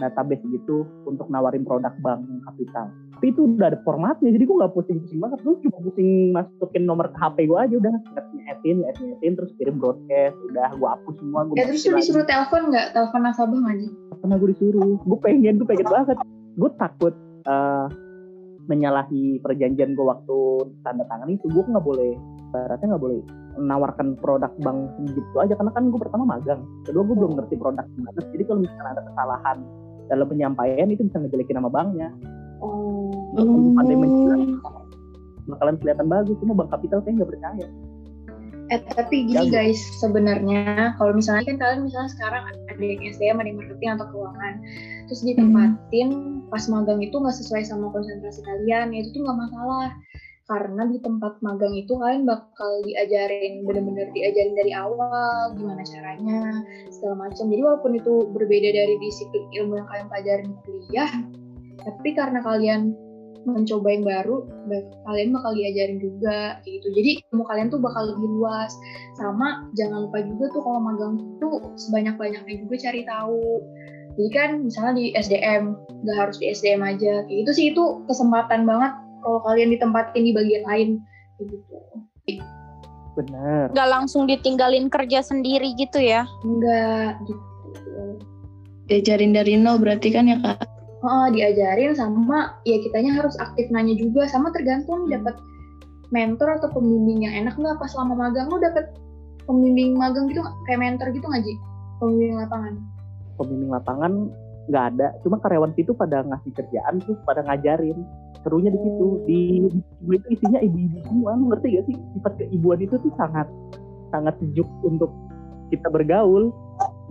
[0.04, 2.92] database gitu untuk nawarin produk bank kapital.
[3.24, 5.40] Tapi itu udah ada formatnya, jadi gue gak pusing-pusing banget.
[5.48, 7.96] Lu cuma pusing masukin nomor HP gue aja udah,
[8.36, 10.76] ngetin, ngetin, terus kirim broadcast, udah.
[10.76, 11.48] Gue hapus semua.
[11.48, 12.04] Gua ya terus tuh masukin lagi.
[12.04, 12.88] disuruh telepon nggak?
[12.92, 14.94] Telepon nasabah nggak sih pernah gue disuruh.
[15.08, 16.18] Gue pengen gue pengen banget.
[16.60, 17.16] Gue takut
[17.48, 17.88] eh,
[18.68, 20.40] menyalahi perjanjian gue waktu
[20.84, 21.48] tanda tangan itu.
[21.48, 22.12] Gue nggak boleh
[22.52, 23.20] baratnya nggak boleh
[23.56, 26.60] menawarkan produk bank gitu aja karena kan gue pertama magang.
[26.84, 29.58] Kedua gue belum ngerti produk gimana jadi kalau misalnya ada kesalahan
[30.12, 32.12] dalam penyampaian itu bisa ngejelekin nama banknya
[32.64, 34.40] oh Kalau gue pandai menjelaskan
[35.44, 37.68] bakalan kelihatan bagus cuma bank kapital saya nggak percaya
[38.72, 39.54] Eh tapi gini Jago.
[39.60, 44.08] guys, sebenarnya kalau misalnya kan kalian misalnya sekarang ada yang SDM, ada yang marketing atau
[44.08, 44.54] keuangan,
[45.12, 46.10] terus ditempatin
[46.48, 49.92] pas magang itu nggak sesuai sama konsentrasi kalian, ya itu tuh nggak masalah.
[50.44, 57.28] Karena di tempat magang itu kalian bakal diajarin bener-bener diajarin dari awal gimana caranya segala
[57.28, 57.48] macam.
[57.48, 61.12] Jadi walaupun itu berbeda dari disiplin ilmu yang kalian pelajarin di kuliah,
[61.82, 62.94] tapi karena kalian
[63.44, 66.88] mencoba yang baru ba- kalian bakal diajarin juga kayak gitu.
[66.96, 68.72] Jadi ilmu kalian tuh bakal lebih luas.
[69.20, 73.60] Sama jangan lupa juga tuh kalau magang tuh sebanyak banyaknya juga cari tahu.
[74.14, 77.66] Jadi kan misalnya di SDM nggak harus di SDM aja kayak gitu sih.
[77.76, 80.90] Itu kesempatan banget kalau kalian ditempatin di bagian lain
[81.44, 81.78] gitu.
[83.14, 83.70] Bener.
[83.78, 86.26] Gak langsung ditinggalin kerja sendiri gitu ya.
[86.42, 87.40] enggak gitu.
[88.90, 90.73] Diajarin dari nol berarti kan ya kak?
[91.04, 95.36] Oh, diajarin sama ya kitanya harus aktif nanya juga sama tergantung nih dapat
[96.16, 98.88] mentor atau pembimbing yang enak nggak pas selama magang lu dapat
[99.44, 101.54] pembimbing magang gitu kayak mentor gitu nggak Ji?
[102.00, 102.74] Pembimbing lapangan.
[103.36, 104.12] pembimbing lapangan
[104.72, 108.00] nggak ada cuma karyawan situ pada ngasih kerjaan terus pada ngajarin.
[108.48, 109.40] Serunya di situ di,
[109.72, 111.96] di gue itu isinya ibu-ibu semua lu ngerti gak sih?
[112.16, 113.48] Sifat keibuan itu tuh sangat
[114.08, 115.12] sangat sejuk untuk
[115.68, 116.56] kita bergaul.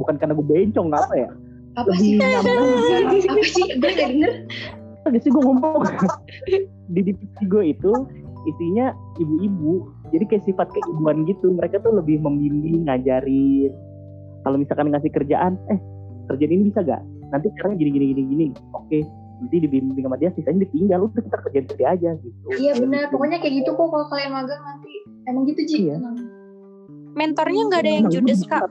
[0.00, 1.30] Bukan karena gue bencong nggak apa ya
[1.76, 2.16] Apa sih?
[2.22, 3.66] Apa sih?
[3.80, 4.32] Gue nggak denger.
[5.02, 5.82] Gak sih gue ngomong
[6.94, 7.92] di divisi gue itu
[8.46, 13.70] isinya ibu-ibu jadi kayak sifat keibuan gitu mereka tuh lebih membimbing ngajarin
[14.46, 15.78] kalau misalkan ngasih kerjaan eh
[16.30, 18.98] kerjaan ini bisa gak nanti caranya gini gini gini gini oke
[19.42, 23.10] nanti dibimbing sama dia sisanya ditinggal udah kita kerjain sendiri aja gitu Iya benar.
[23.10, 24.94] Pokoknya kayak gitu kok kalau kalian magang nanti.
[25.26, 25.76] Emang gitu Ji.
[25.90, 25.98] Iya.
[27.18, 28.70] Mentornya nggak ada yang judes kak.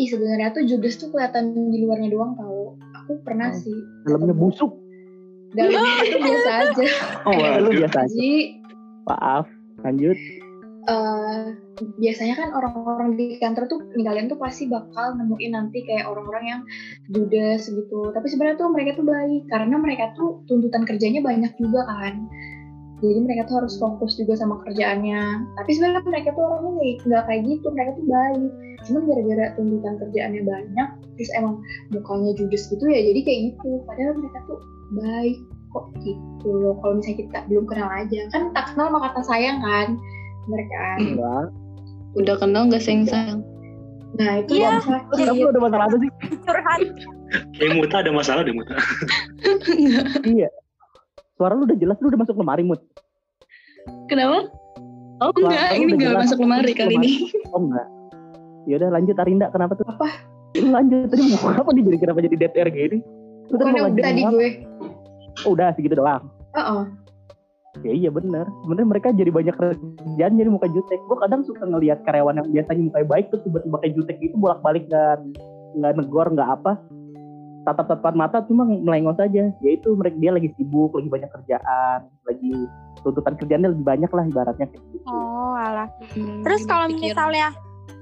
[0.00, 2.72] Ih sebenarnya tuh judes tuh kelihatan di luarnya doang tau.
[2.96, 3.60] Aku pernah Oh.
[3.60, 3.76] sih.
[4.02, 4.72] dalamnya busuk
[5.50, 5.76] Dalamnya
[6.08, 6.84] itu biasa aja.
[7.22, 7.78] Oh, Eh, lu waduh.
[7.78, 8.28] biasa aja
[9.02, 9.46] maaf
[9.80, 10.16] lanjut
[10.82, 11.44] eh,
[11.96, 16.44] biasanya kan orang-orang di kantor tuh nih kalian tuh pasti bakal nemuin nanti kayak orang-orang
[16.46, 16.60] yang
[17.08, 18.00] judes gitu.
[18.08, 22.14] Tapi sebenarnya tuh mereka tuh baik karena mereka tuh tuntutan kerjanya banyak juga kan.
[23.00, 25.48] Jadi mereka tuh harus fokus juga sama kerjaannya.
[25.56, 27.66] Tapi sebenarnya mereka tuh orangnya nggak nggak kayak gitu.
[27.72, 28.50] Mereka tuh baik.
[28.80, 31.54] Cuman gara-gara tuntutan kerjaannya banyak, terus emang
[31.92, 33.00] mukanya judes gitu ya.
[33.00, 33.70] Jadi kayak gitu.
[33.88, 34.58] Padahal mereka tuh
[34.96, 35.38] baik
[35.70, 36.74] kok gitu loh.
[36.84, 39.88] Kalau misalnya kita belum kenal aja, kan tak kenal maka tak sayang kan
[40.48, 40.80] mereka.
[41.00, 41.46] enggak
[42.18, 43.40] Udah kenal nggak sayang sayang?
[44.18, 44.82] Nah itu Iya.
[44.82, 45.26] yang sakit.
[45.30, 46.10] kamu ada masalah apa sih
[46.42, 46.80] Curhat.
[47.54, 48.74] Kayak Muta ada masalah deh Muta.
[50.26, 50.50] iya
[51.40, 52.84] suara lu udah jelas lu udah masuk lemari mut.
[54.12, 54.52] Kenapa?
[55.24, 56.22] Oh Wah, enggak, ini udah enggak jelas.
[56.28, 57.12] masuk lemari kali ini.
[57.56, 57.88] oh enggak.
[58.68, 59.88] Ya udah lanjut Arinda kenapa tuh?
[59.88, 60.08] Apa?
[60.60, 61.08] Lanjut.
[61.08, 61.82] Tadi mau apa nih?
[61.88, 62.98] Jadi kenapa jadi dead air gini?
[63.48, 64.48] Mau ngajak tadi gue.
[65.48, 66.28] Oh, udah segitu doang.
[66.52, 66.84] Oh,
[67.80, 68.44] ya iya bener.
[68.66, 71.00] Sebenarnya mereka jadi banyak kerjaan jadi muka jutek.
[71.08, 74.60] Gue kadang suka ngelihat karyawan yang biasanya mukanya baik tuh tiba-tiba kayak jutek gitu bolak
[74.60, 75.32] balik dan
[75.80, 76.76] nggak negor nggak apa
[77.72, 82.52] tatap tatapan mata cuma melengos saja yaitu mereka dia lagi sibuk lagi banyak kerjaan lagi
[83.00, 85.06] tuntutan kerjaannya lebih banyak lah ibaratnya kayak gitu.
[85.08, 85.88] Oh alah.
[86.12, 87.48] Hmm, Terus kalau misalnya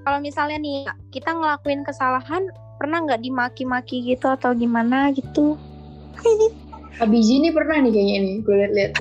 [0.03, 2.51] kalau misalnya nih kita ngelakuin kesalahan
[2.81, 5.55] pernah nggak dimaki-maki gitu atau gimana gitu?
[7.03, 8.33] Abiji ini pernah nih kayaknya ini.
[8.43, 8.93] Gue liat-liat.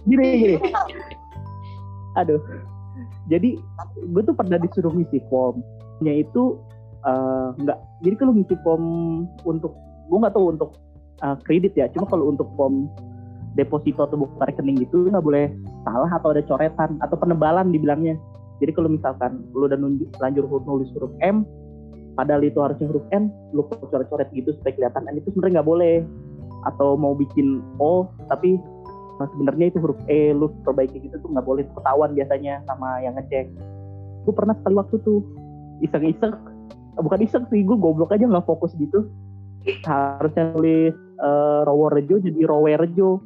[0.10, 0.56] Gini gini
[2.18, 2.42] aduh
[3.30, 3.58] jadi
[4.10, 6.58] gue tuh pernah disuruh ngisi formnya itu
[7.06, 7.78] eh, nggak.
[8.04, 8.84] Jadi kalau ngisi form
[9.44, 9.72] untuk
[10.10, 10.70] gue nggak tahu untuk
[11.22, 11.86] eh, kredit ya.
[11.92, 12.88] Cuma kalau untuk form
[13.58, 15.50] deposito atau buka rekening gitu nggak boleh
[15.82, 18.14] salah atau ada coretan atau penebalan dibilangnya.
[18.60, 21.42] Jadi kalau misalkan lu udah nunjuk lanjut huruf nulis huruf M
[22.14, 25.96] padahal itu harusnya huruf N lu coret-coret gitu supaya kelihatan N itu sebenarnya nggak boleh.
[26.68, 28.60] Atau mau bikin O tapi
[29.20, 31.68] Nah, sebenarnya itu huruf E lu perbaiki gitu tuh nggak boleh.
[31.76, 33.52] Ketahuan biasanya sama yang ngecek.
[34.24, 35.20] Gue pernah sekali waktu tuh
[35.84, 36.32] iseng-iseng,
[37.02, 39.08] bukan iseng sih, gue goblok aja nggak fokus gitu.
[39.84, 43.20] Harusnya tulis eh, Roworejo jadi Rowerejo.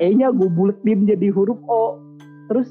[0.00, 2.00] E-nya gue buletin jadi huruf O.
[2.48, 2.66] Terus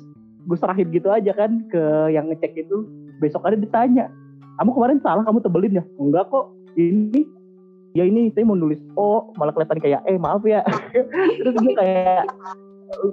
[0.50, 2.90] gue serahin gitu aja kan ke yang ngecek itu.
[3.20, 4.08] Besok ada ditanya,
[4.58, 5.84] kamu kemarin salah, kamu tebelin ya?
[6.00, 7.28] Enggak kok, ini
[7.98, 10.62] ya ini saya mau nulis O malah kelihatan kayak eh maaf ya
[11.42, 12.30] terus gue kayak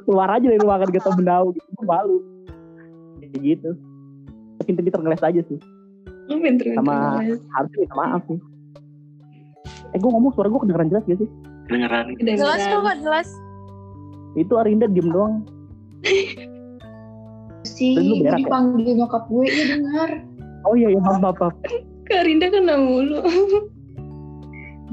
[0.05, 2.21] keluar aja dari ruangan gak tau menau gitu malu
[3.21, 3.71] kayak gitu
[4.65, 5.59] pinter-pinter ngeles aja sih
[6.29, 8.39] pinter, Sama- harusnya minta maaf sih
[9.89, 11.31] eh gue ngomong suara gue kedengeran jelas gak sih
[11.67, 12.15] Kedengeran.
[12.15, 12.39] Kedengeran.
[12.39, 13.29] Jelas kok kak jelas.
[14.35, 15.43] itu Arinda diem doang
[17.67, 18.39] Si, gue ya?
[18.39, 20.11] dipanggil nyokap gue, iya dengar.
[20.63, 21.55] oh iya iya maaf maaf, maaf.
[22.07, 23.19] Kak Rinda kena mulu.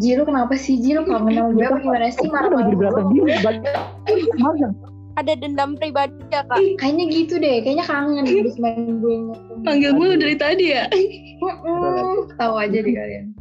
[0.01, 0.81] Ji, lu kenapa sih?
[0.81, 2.25] Ji, lu kangen sama gue apa gimana sih?
[2.25, 3.05] Kok Marah-marah.
[4.35, 4.73] magang
[5.13, 6.57] Ada dendam pribadi ya kak?
[6.81, 9.17] Kayaknya gitu deh, kayaknya kangen habis main gue.
[9.61, 10.89] Manggil gue dari tadi ya.
[12.41, 13.37] Tahu aja deh kalian.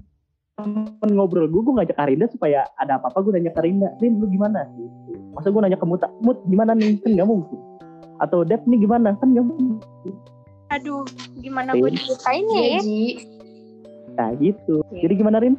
[0.62, 4.28] temen ngobrol gue gue ngajak Arinda supaya ada apa-apa gue nanya ke Arinda Rin lu
[4.28, 7.58] gimana gitu masa gue nanya ke Muta Mut gimana nih kan gak mungkin
[8.20, 9.74] atau Dev nih gimana kan gak mungkin
[10.72, 11.04] Aduh,
[11.40, 12.60] gimana gue ceritain ya?
[12.60, 12.80] Iya, ya?
[14.16, 15.56] Nah gitu jadi gimana Rin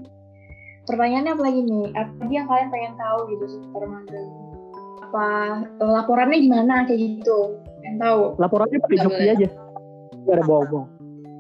[0.84, 1.86] pertanyaannya apa lagi nih?
[1.96, 4.28] Apa lagi yang kalian pengen tahu gitu seputar magang?
[5.14, 7.62] Apa eh, laporannya gimana kayak gitu?
[7.78, 8.34] Pengen tahu?
[8.42, 9.34] Laporannya pakai Nggak boleh.
[9.38, 9.48] aja.
[10.26, 10.88] Gak ada bohong-bohong.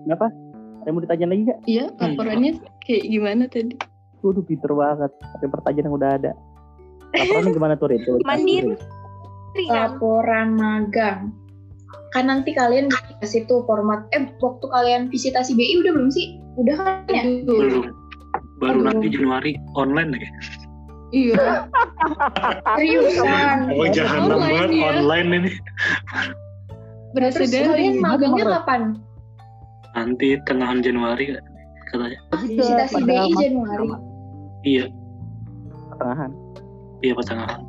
[0.05, 0.27] Kenapa?
[0.29, 1.59] Ada yang mau ditanya lagi gak?
[1.65, 2.51] Iya, laporannya
[2.85, 3.73] kayak gimana tadi?
[4.21, 5.11] Waduh, pinter banget.
[5.17, 6.31] Pakai pertanyaan yang udah ada.
[7.17, 8.73] Laporannya gimana tuh, dikasih, Mandiri.
[9.73, 11.33] Laporan magang.
[12.13, 14.05] Kan nanti kalian dikasih tuh format.
[14.13, 16.37] Eh, waktu kalian visitasi BI udah belum sih?
[16.61, 17.25] Udah kan ya?
[17.41, 17.89] belum
[18.63, 18.85] baru Aduh.
[18.87, 20.27] nanti Januari online lagi
[21.13, 21.69] Iya.
[22.73, 23.57] Seriusan.
[23.69, 24.85] oh jahanam online banget ya.
[24.97, 25.51] online ini
[27.13, 27.67] Berasa Terus dari.
[27.69, 28.81] kalian magangnya kapan?
[29.93, 31.37] nanti tengahan Januari
[31.87, 33.87] katanya Visitasi BI Januari.
[34.65, 34.85] iya
[35.93, 36.31] Pertengahan.
[37.05, 37.61] iya pertengahan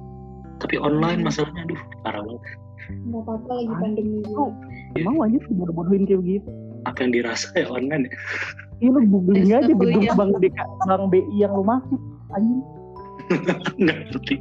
[0.57, 2.43] tapi online masalahnya aduh parah banget
[2.85, 4.21] Gak apa-apa lagi pandemi.
[5.01, 6.49] Mau aja sih bodoh-bodohin kayak gitu.
[6.85, 8.13] apa yang dirasa ya online ya
[8.81, 10.37] Iya lu googling aja DK, Bank
[11.09, 11.97] BI yang lu masuk.
[12.33, 12.61] Anjing.
[13.81, 14.35] Nggak ngerti.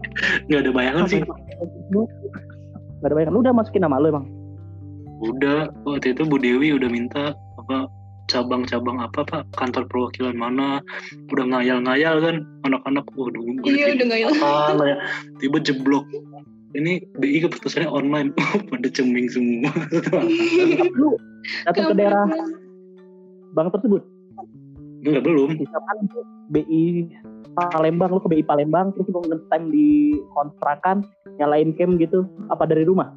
[0.50, 1.22] Nggak ada bayangan sih.
[1.24, 3.34] Gak ada bayangan.
[3.36, 4.28] Lu udah masukin nama lu emang?
[5.24, 7.88] udah waktu itu Bu Dewi udah minta apa
[8.32, 9.44] cabang-cabang apa pak?
[9.56, 10.80] Kantor perwakilan mana?
[11.32, 12.36] Udah ngayal-ngayal kan
[12.68, 13.08] anak-anak.
[13.16, 14.30] Waduh Iya, udah nggak ya.
[14.84, 14.98] ya.
[15.40, 16.08] Tiba jeblok.
[16.74, 18.34] Ini BI keputusannya online.
[18.72, 19.72] Pada ceming semua.
[20.98, 21.16] Lu
[21.68, 22.26] datang ke daerah
[23.54, 24.02] bank tersebut.
[25.04, 25.60] enggak belum.
[25.60, 25.98] Misalkan
[26.50, 27.12] BI
[27.56, 29.88] Palembang, lu ke BI Palembang, terus lu ngetem di
[30.34, 31.06] kontrakan,
[31.38, 32.26] nyalain cam gitu.
[32.50, 33.14] Apa dari rumah?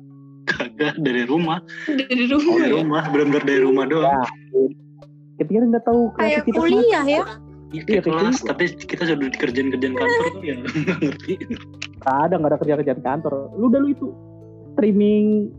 [0.47, 1.59] kagak dari rumah
[1.91, 2.79] Dari oh, rumah dari ya.
[2.79, 4.23] rumah benar-benar dari rumah doang Ya.
[5.37, 7.03] Ketika nggak tahu Kayak kreativitas kuliah ya.
[7.03, 7.25] Iya,
[7.67, 8.47] Iya, kayak kayak kelas, gitu.
[8.47, 10.73] tapi kita sudah dikerjain-kerjain kantor tuh ya nggak
[11.03, 11.33] ngerti.
[12.07, 13.33] Ada nggak ada kerja-kerjaan kantor.
[13.59, 14.07] Lu udah lu itu
[14.73, 15.51] streaming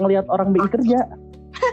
[0.00, 0.98] ngelihat orang BI kerja.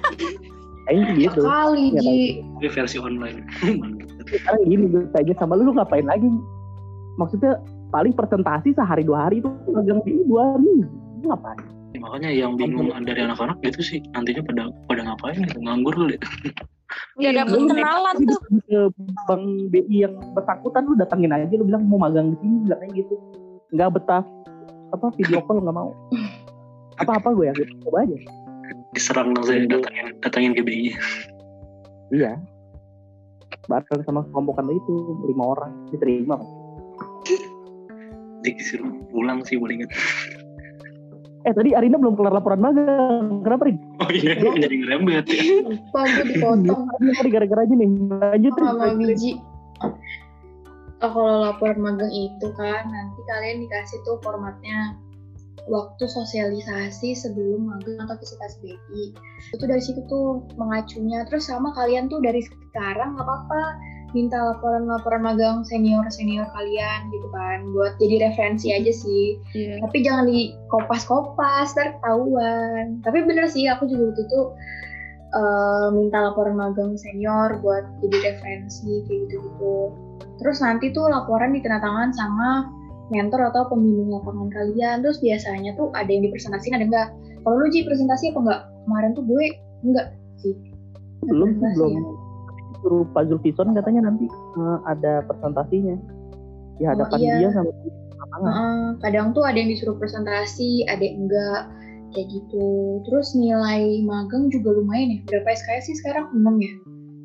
[0.85, 1.41] Kayaknya Ya gitu.
[1.47, 2.19] kali, Iya, Ji.
[2.59, 3.39] Ini versi online.
[4.31, 6.27] Sekarang gini gue tanya sama lu, lu ngapain lagi?
[7.19, 7.59] Maksudnya
[7.91, 10.87] paling presentasi sehari dua hari itu magang BI dua minggu.
[11.21, 11.59] Lu ngapain?
[11.91, 16.15] Ya, makanya yang bingung dari anak-anak gitu sih nantinya pada pada ngapain gitu nganggur kali.
[17.19, 18.39] Gak dapet Lu kenalan tuh.
[18.67, 18.79] ke
[19.27, 23.15] bank BI yang bersangkutan lu datangin aja lu bilang mau magang di sini bilangnya gitu.
[23.75, 24.23] Nggak betah
[24.91, 25.91] apa video call nggak mau.
[26.99, 27.53] Apa-apa gue ya,
[27.87, 28.17] coba aja.
[28.95, 30.91] Diserang dong saya datangin datangin ke BI.
[32.11, 32.39] Iya.
[33.69, 34.93] Bareng sama kelompok anda itu
[35.29, 36.37] lima orang diterima.
[38.41, 39.91] Disuruh pulang sih paling ingat.
[41.41, 43.41] Eh tadi Arina belum kelar laporan magang.
[43.41, 43.77] Kenapa Rin?
[44.01, 45.41] Oh iya, jadi ngerembet ya.
[45.65, 46.85] Gue dipotong
[47.17, 47.89] Tadi gara-gara aja nih.
[48.13, 48.65] Lanjut Rin.
[48.65, 49.31] sama biji.
[51.01, 54.93] Oh, kalau laporan magang itu kan nanti kalian dikasih tuh formatnya
[55.69, 59.03] waktu sosialisasi sebelum magang atau visitasi BI.
[59.53, 61.21] Itu dari situ tuh mengacunya.
[61.29, 63.63] Terus sama kalian tuh dari sekarang nggak apa-apa
[64.11, 69.39] minta laporan-laporan magang senior-senior kalian gitu kan buat jadi referensi aja sih.
[69.55, 69.79] Iya.
[69.87, 74.41] tapi jangan di kopas-kopas ntar ketahuan tapi bener sih aku juga waktu itu
[75.31, 79.75] eh, minta laporan magang senior buat jadi referensi kayak gitu gitu
[80.43, 82.67] terus nanti tuh laporan ditandatangan sama
[83.11, 87.07] mentor atau pembimbing lapangan kalian terus biasanya tuh ada yang dipresentasiin ada enggak
[87.43, 89.45] kalau lu Ji presentasi apa enggak kemarin tuh gue
[89.83, 90.07] enggak
[90.41, 90.55] sih
[91.27, 91.93] belum sih belum.
[92.81, 95.95] Suruh Pak Zulkifon katanya nanti eh, ada presentasinya
[96.81, 97.35] di hadapan iya.
[97.37, 97.69] dia sama
[98.17, 98.49] lapangan.
[98.49, 101.61] Heeh, kadang tuh ada yang disuruh presentasi, ada yang enggak
[102.17, 102.99] kayak gitu.
[103.05, 105.19] Terus nilai magang juga lumayan ya.
[105.29, 106.33] Berapa SKS sih sekarang?
[106.33, 106.73] 6 ya?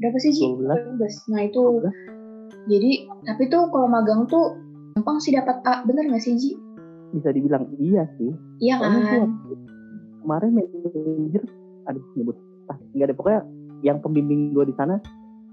[0.05, 0.45] Berapa sih Ji?
[0.45, 1.01] 12.
[1.01, 1.33] 12.
[1.33, 1.63] Nah itu
[2.67, 2.91] jadi
[3.25, 4.59] tapi tuh kalau magang tuh
[4.97, 6.51] gampang sih dapat A, bener nggak sih Ji?
[7.13, 8.33] Bisa dibilang iya sih.
[8.65, 9.29] Iya Soalnya kan?
[10.25, 11.43] kemarin manajer,
[11.85, 13.41] aduh nyebut, ah nggak ada pokoknya
[13.85, 14.97] yang pembimbing gue di sana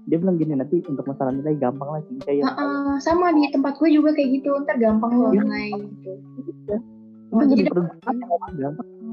[0.04, 3.76] dia bilang gini nanti untuk masalah nilai gampang lah sih kayak Heeh, sama di tempat
[3.76, 4.48] gue juga kayak gitu.
[4.64, 5.42] Ntar gampang kalau Iya.
[5.44, 6.10] nilai gitu.
[6.66, 6.78] ya.
[7.32, 7.62] Oh, jadi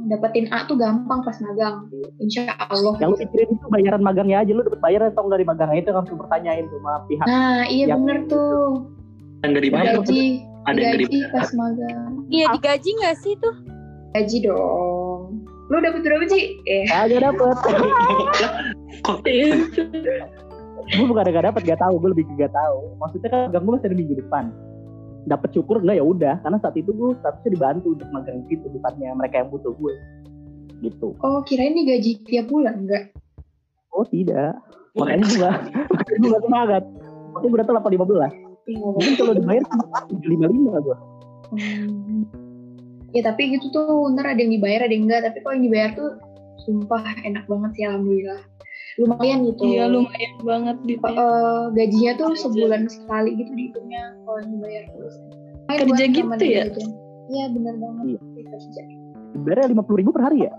[0.08, 1.88] dapetin A tuh gampang pas magang.
[2.20, 2.96] Insya Allah.
[3.00, 6.18] Yang lu pikirin itu bayaran magangnya aja lu dapat bayaran atau dari magangnya itu langsung
[6.18, 7.26] pertanyain tuh sama pihak.
[7.28, 8.88] Nah iya bener tuh.
[9.42, 9.94] Yang nggak dibayar.
[9.98, 10.22] Gaji,
[10.62, 11.32] Ada yang nggak gaji dibayar.
[11.34, 12.12] pas magang.
[12.32, 13.56] Iya digaji gak sih tuh?
[14.14, 15.22] Gaji dong.
[15.72, 16.44] Lu dapet berapa sih?
[16.68, 17.56] Eh, Kagak dapet.
[19.08, 19.18] Kok
[20.92, 23.88] gue bukan gak dapet gak tahu gue lebih gak tahu maksudnya kan magang gue masih
[23.88, 24.44] ada minggu depan
[25.30, 28.66] dapat syukur enggak ya udah karena saat itu gue statusnya dibantu untuk magang di situ
[28.68, 29.94] bukannya mereka yang butuh gue
[30.82, 33.04] gitu oh kirain nih gaji tiap bulan enggak?
[33.94, 34.58] oh tidak
[34.98, 35.52] makanya gue
[35.94, 36.84] makanya gue gak semangat
[37.32, 39.64] makanya gue datang 815 mungkin kalau dibayar
[40.24, 40.98] lima lima gue
[41.52, 42.24] Hmm.
[43.12, 45.92] Ya tapi gitu tuh ntar ada yang dibayar ada yang enggak tapi kalau yang dibayar
[45.92, 46.10] tuh
[46.62, 48.40] sumpah enak banget sih alhamdulillah.
[48.96, 54.56] lumayan gitu Iya lumayan banget di Eh, gajinya tuh sebulan sekali gitu dihitungnya kalau yang
[54.60, 55.16] bayar terus
[55.68, 56.64] Kerja gitu ya?
[56.68, 56.90] jajan.
[57.28, 58.20] iya bener banget Iya.
[58.48, 58.82] Kerja
[59.32, 60.54] Sebenarnya lima puluh ribu per hari ya?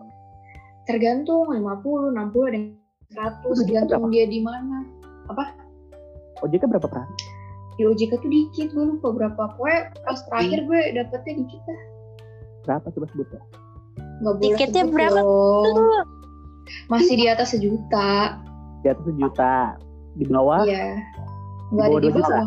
[0.84, 2.68] tergantung 50, 60, ada yang
[3.08, 4.84] 100 Itu tergantung dia di mana
[6.36, 7.14] OJK berapa per hari?
[7.72, 11.80] Di OJK tuh dikit gue lupa berapa pokoknya pas terakhir gue dapetnya dikit lah
[12.62, 13.40] Berapa coba sebutnya?
[14.22, 15.66] nggak boleh Dikitnya sebut berapa dong.
[15.66, 16.02] Tuh.
[16.86, 18.10] masih di atas sejuta
[18.78, 19.54] Di atas sejuta.
[20.12, 20.62] Di bawah?
[20.62, 21.00] iya
[21.70, 22.40] nggak Di ada di bawah dua juta?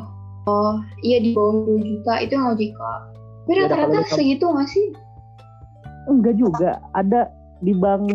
[0.46, 2.80] oh iya di bawah 2 juta itu yang OJK
[3.46, 4.86] Ya udah, kalau rata-rata gitu- segitu nggak sih
[6.06, 6.72] Enggak juga.
[6.94, 8.06] Ada di bank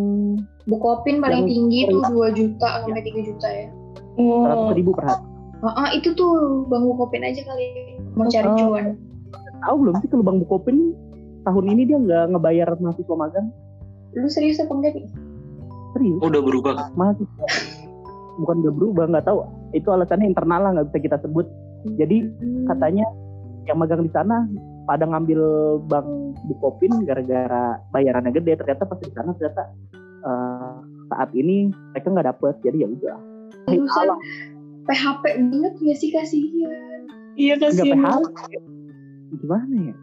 [0.65, 3.67] Bukopin paling tinggi tuh 2 juta sampai 3 juta ya
[4.15, 5.25] Oh, seratus ribu per hari.
[5.61, 8.57] Ah, ah, itu tuh Bang Bukopin aja kali mau cari Oh.
[8.73, 8.97] cuan.
[9.61, 10.97] Tahu belum sih kalau Bang Bukopin
[11.43, 13.49] tahun ini dia nggak ngebayar mahasiswa magang?
[14.11, 15.07] lu serius apa enggak nih
[15.95, 16.19] Serius?
[16.19, 16.75] Oh, udah berubah.
[16.95, 17.45] mahasiswa.
[18.39, 19.47] Bukan udah berubah nggak tahu.
[19.71, 21.47] Itu alasannya internal lah nggak bisa kita sebut.
[21.95, 22.27] Jadi
[22.67, 23.07] katanya
[23.65, 24.49] yang magang di sana
[24.85, 25.41] pada ngambil
[25.87, 26.09] bank
[26.47, 28.59] bukopin gara-gara bayarannya gede.
[28.59, 29.63] Ternyata pas di sana ternyata
[30.25, 30.75] eh,
[31.07, 32.55] saat ini mereka nggak dapet.
[32.65, 33.17] Jadi ya udah
[34.89, 37.01] PHP banget gak sih kasihan
[37.37, 38.63] iya kasihan PH banget.
[39.41, 39.95] gimana ya?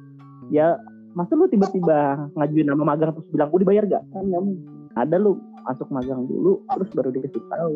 [0.48, 0.68] Ya
[1.12, 4.68] masa lu tiba-tiba ngajuin nama magang terus bilang gue dibayar gak kan nggak mungkin.
[4.98, 5.38] Ada lu
[5.68, 7.76] masuk magang dulu terus baru dikasih tahu.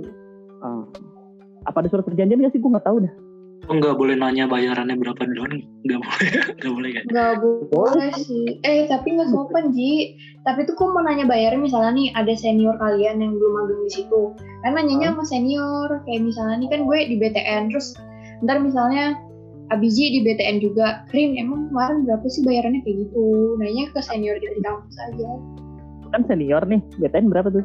[0.61, 0.83] Eh,
[1.67, 2.61] apa ada surat perjanjian gak sih?
[2.61, 3.13] Gue nggak tahu dah
[3.69, 5.61] Oh, nggak boleh nanya bayarannya berapa doang.
[5.85, 6.29] Nggak boleh.
[6.57, 7.03] Nggak boleh kan?
[7.13, 7.33] Gak
[7.69, 8.45] boleh sih.
[8.65, 10.17] Eh tapi nggak sopan Ji.
[10.41, 13.91] Tapi tuh kok mau nanya bayarnya misalnya nih ada senior kalian yang belum magang di
[13.93, 14.21] situ.
[14.65, 15.89] Kan nanyanya sama senior.
[16.09, 17.93] Kayak misalnya nih kan gue di BTN terus
[18.41, 19.13] ntar misalnya
[19.71, 21.05] Abiji di BTN juga.
[21.13, 23.55] Rin emang kemarin berapa sih bayarannya kayak gitu?
[23.61, 25.31] Nanya ke senior kita di kampus aja.
[26.11, 27.63] kan senior nih BTN berapa tuh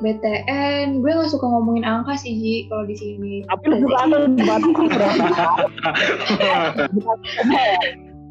[0.00, 3.44] BTN gue nggak suka ngomongin angka sih Ji kalau di sini.
[3.44, 5.24] tapi lu juga ada di Batu berapa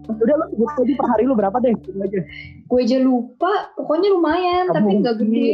[0.09, 2.19] udah lu sebut aja per hari lu berapa deh aja
[2.65, 3.73] Gue aja lupa.
[3.73, 5.21] Pokoknya lumayan Kamu tapi nggak Ji.
[5.23, 5.53] gede.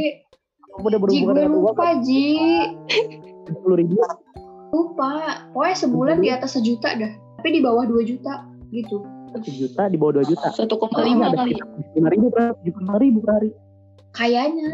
[0.69, 2.25] kamu udah Ji berhubungan gue dengan uang lupa Ji.
[3.45, 3.93] sepuluh ribu
[4.71, 5.11] Lupa.
[5.51, 7.11] Pokoknya sebulan di atas sejuta dah.
[7.39, 9.03] Tapi di bawah 2 juta gitu.
[9.29, 11.51] satu juta di bawah dua juta Satu koma Paling lima kali.
[11.51, 13.49] sekitar lima ribu per lima ribu per hari
[14.11, 14.71] Kayaknya.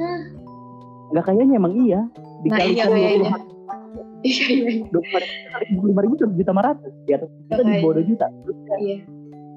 [1.12, 3.38] Nggak kayaknya emang iya Nah, dikali iya, dua iya, puluh iya.
[4.22, 4.86] Iya iya iya.
[4.90, 8.26] dua puluh lima ribu satu juta lima ratus di atas kita di bawah dua juta
[8.30, 8.98] Terus ya, Iya.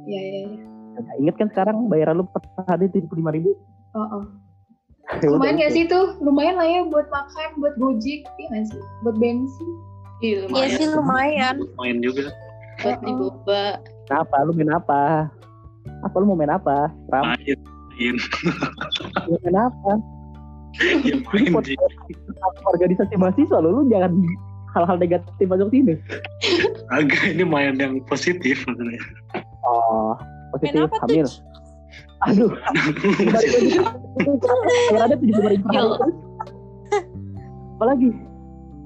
[0.04, 0.58] Iya iya iya.
[0.94, 3.50] nggak inget kan sekarang bayaran lu per hari tujuh puluh lima ribu
[3.94, 4.24] Oh, oh.
[5.22, 6.16] Lumayan gak sih tuh?
[6.18, 8.80] Lumayan lah ya buat makan, buat gojek, iya gak sih?
[9.04, 9.68] Buat bensin.
[10.18, 10.70] Iya Iya lumayan.
[10.74, 11.54] sih lumayan.
[11.78, 12.32] Main juga.
[12.82, 13.64] Buat di boba.
[14.10, 15.30] apa lu main apa
[16.02, 17.56] apa lu mau main apa Ram Main.
[17.94, 18.16] Main.
[19.30, 19.92] main apa
[21.08, 21.52] Ya, main.
[21.54, 21.96] Podcast
[22.76, 24.12] organisasi mahasiswa lo, lu jangan
[24.74, 25.94] hal-hal negatif masuk sini.
[26.92, 29.00] Agak ini main yang positif maksudnya.
[29.64, 30.18] Oh,
[30.52, 31.24] positif hamil.
[31.24, 31.54] tuh?
[32.30, 32.52] Aduh.
[34.90, 36.14] Yang ada tujuh puluh ribu terus.
[37.78, 38.08] Apalagi?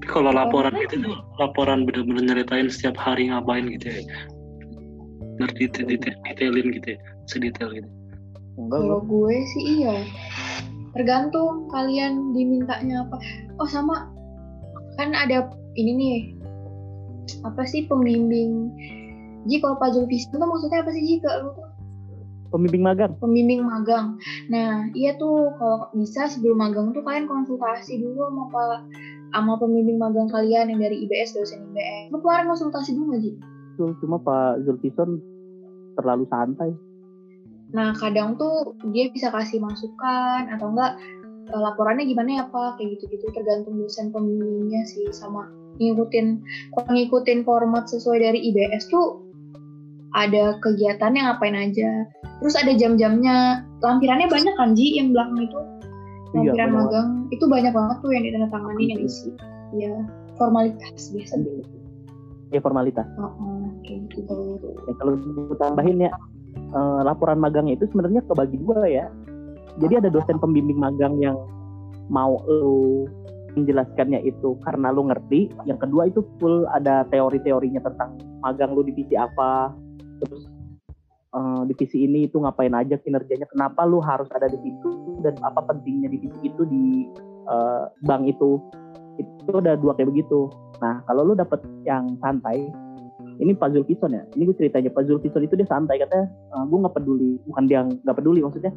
[0.09, 4.01] Kalau laporan gitu tuh laporan bener-bener nyeritain setiap hari ngapain gitu ya.
[5.39, 6.99] Ngerti detail, detail, detailin gitu ya.
[7.31, 7.89] Sedetail gitu.
[8.59, 9.31] Enggak, Kalau gua.
[9.31, 9.97] gue sih iya.
[10.97, 13.17] Tergantung kalian dimintanya apa.
[13.61, 14.09] Oh sama,
[14.97, 16.19] kan ada ini nih.
[17.45, 18.73] Apa sih pembimbing?
[19.49, 21.69] Ji kalau Pak Zulkifli itu maksudnya apa sih Ji ke lu tuh?
[22.49, 23.13] Pembimbing magang.
[23.21, 24.17] pembimbing magang.
[24.49, 28.79] Nah, iya tuh kalau bisa sebelum magang tuh kalian konsultasi dulu sama Pak
[29.37, 32.09] sama pembimbing magang kalian yang dari IBS dosen IBS.
[32.09, 33.33] Lu kemarin konsultasi dulu nggak Ji?
[33.77, 35.21] Tuh, Cuma Pak Zulkifli
[36.01, 36.73] terlalu santai.
[37.69, 40.97] Nah, kadang tuh dia bisa kasih masukan atau enggak
[41.49, 46.43] eh, laporannya gimana ya Pak kayak gitu-gitu tergantung dosen pembimbingnya sih sama ngikutin
[46.75, 49.23] kalau ngikutin format sesuai dari IBS tuh
[50.17, 52.09] ada kegiatannya ngapain aja.
[52.41, 53.63] Terus ada jam-jamnya.
[53.85, 55.61] Lampirannya banyak kan Ji yang belakang itu.
[56.35, 56.81] Iya, lampiran benar.
[56.85, 59.31] magang itu banyak banget tuh yang ditandatangani yang isi
[59.77, 59.93] ya
[60.37, 61.35] formalitas biasa
[62.49, 63.05] Ya formalitas.
[63.21, 64.57] oh, oh, kayak gitu
[64.89, 65.13] Ya, kalau
[65.57, 66.11] tambahin ya,
[66.73, 69.07] eh, laporan magangnya itu sebenarnya kebagi dua ya.
[69.79, 71.39] Jadi ada dosen pembimbing magang yang
[72.11, 73.07] mau lu
[73.55, 75.51] menjelaskannya itu karena lu ngerti.
[75.65, 79.73] Yang kedua itu full ada teori-teorinya tentang magang lu divisi apa,
[80.23, 80.47] terus
[81.35, 85.63] eh, divisi ini itu ngapain aja kinerjanya, kenapa lu harus ada di situ dan apa
[85.65, 87.09] pentingnya divisi itu di
[87.49, 88.61] eh, bank itu.
[89.19, 90.47] Itu ada dua kayak begitu.
[90.79, 92.71] Nah kalau lu dapet yang santai,
[93.19, 94.23] ini Pak Zulkifli ya?
[94.39, 97.39] Ini gue ceritanya Pak itu dia santai katanya gue nggak peduli.
[97.51, 98.71] Bukan dia nggak peduli maksudnya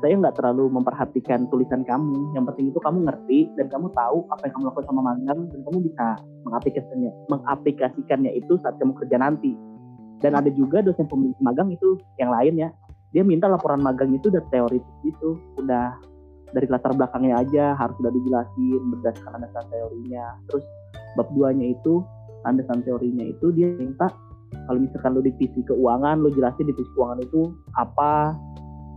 [0.00, 2.32] saya nggak terlalu memperhatikan tulisan kamu.
[2.32, 5.60] Yang penting itu kamu ngerti dan kamu tahu apa yang kamu lakukan sama magang dan
[5.68, 6.06] kamu bisa
[6.48, 9.52] mengaplikasikannya mengaplikasikannya itu saat kamu kerja nanti.
[10.24, 12.68] Dan ada juga dosen pembimbing magang itu yang lain ya.
[13.12, 15.92] Dia minta laporan magang itu udah teoritis gitu udah
[16.56, 20.24] dari latar belakangnya aja harus udah dijelasin berdasarkan landasan teorinya.
[20.48, 20.64] Terus
[21.20, 22.00] bab duanya itu
[22.44, 24.12] landasan teorinya itu dia minta
[24.70, 28.36] kalau misalkan lo divisi keuangan lo jelasin divisi keuangan itu apa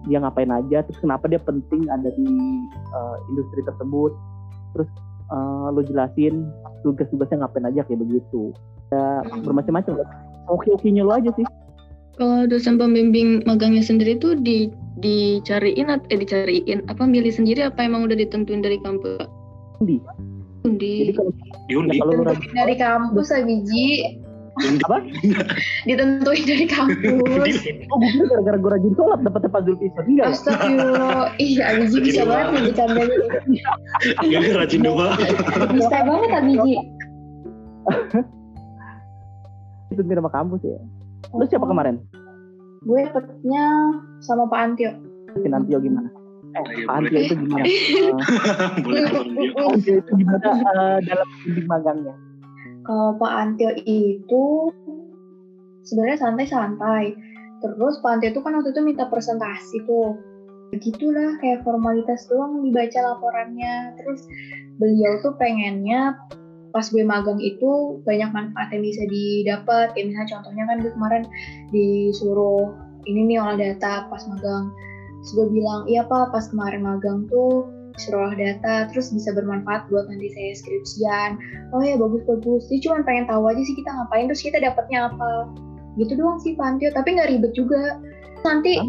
[0.08, 2.28] dia ngapain aja terus kenapa dia penting ada di
[2.96, 4.14] uh, industri tersebut
[4.76, 4.90] terus
[5.32, 6.48] uh, lo jelasin
[6.86, 8.56] tugas-tugasnya ngapain aja kayak begitu.
[8.94, 10.04] Ya bermacam-macam.
[10.48, 11.44] Oke oke nya lo aja sih.
[12.18, 17.86] Kalau dosen pembimbing magangnya sendiri tuh di dicariin atau eh dicariin apa milih sendiri apa
[17.86, 19.30] emang udah ditentuin dari kampus?
[19.78, 20.02] Undi
[20.68, 20.96] undi.
[21.08, 21.32] Jadi kalau
[21.72, 21.96] Yundi.
[21.96, 23.88] ya, kalau Ditentuin dari kampus ah biji.
[24.58, 24.98] Apa?
[25.88, 27.56] Ditentuin dari kampus.
[27.94, 30.34] Oh gue gara-gara gue rajin sholat dapat tempat Zulkifli enggak ya?
[30.36, 31.24] Astagfirullah.
[31.40, 33.18] Ih Abiji bisa banget nih bercandanya
[34.26, 35.10] Iya rajin doa.
[35.72, 36.76] Bisa banget Abiji
[39.96, 40.78] itu nama kampus ya?
[41.32, 42.04] Lu siapa kemarin?
[42.84, 43.66] Gue dapetnya
[44.22, 44.92] sama Pak Antio.
[45.40, 46.08] Si Nantio gimana?
[46.08, 46.17] eh Iya,
[46.64, 47.24] Pak Antio boleh.
[47.28, 49.06] itu gimana Eh, Boleh.
[49.54, 52.16] Pak itu gimana eh, dalam bimbing magangnya
[52.88, 54.44] Kalau Pak Antio itu
[55.84, 57.16] sebenarnya santai-santai.
[57.64, 60.16] Terus Pak Antio itu kan waktu itu minta presentasi tuh.
[60.72, 63.96] Begitulah kayak formalitas doang dibaca laporannya.
[64.00, 64.28] Terus
[64.80, 66.16] beliau tuh pengennya
[66.76, 69.92] pas gue magang itu banyak manfaat yang bisa didapat.
[69.96, 71.24] Kayak misalnya contohnya kan gue kemarin
[71.72, 72.72] disuruh
[73.08, 74.72] ini nih olah data pas magang.
[75.28, 77.68] Terus gue bilang, iya pak pas kemarin magang tuh
[78.00, 81.36] disuruh data, terus bisa bermanfaat buat nanti saya skripsian.
[81.76, 82.64] Oh ya bagus bagus.
[82.72, 85.52] Dia cuma pengen tahu aja sih kita ngapain terus kita dapatnya apa.
[86.00, 88.00] Gitu doang sih Pantio tapi nggak ribet juga.
[88.48, 88.80] Nanti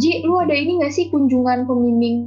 [0.00, 2.24] Ji lu ada ini nggak sih kunjungan pembimbing?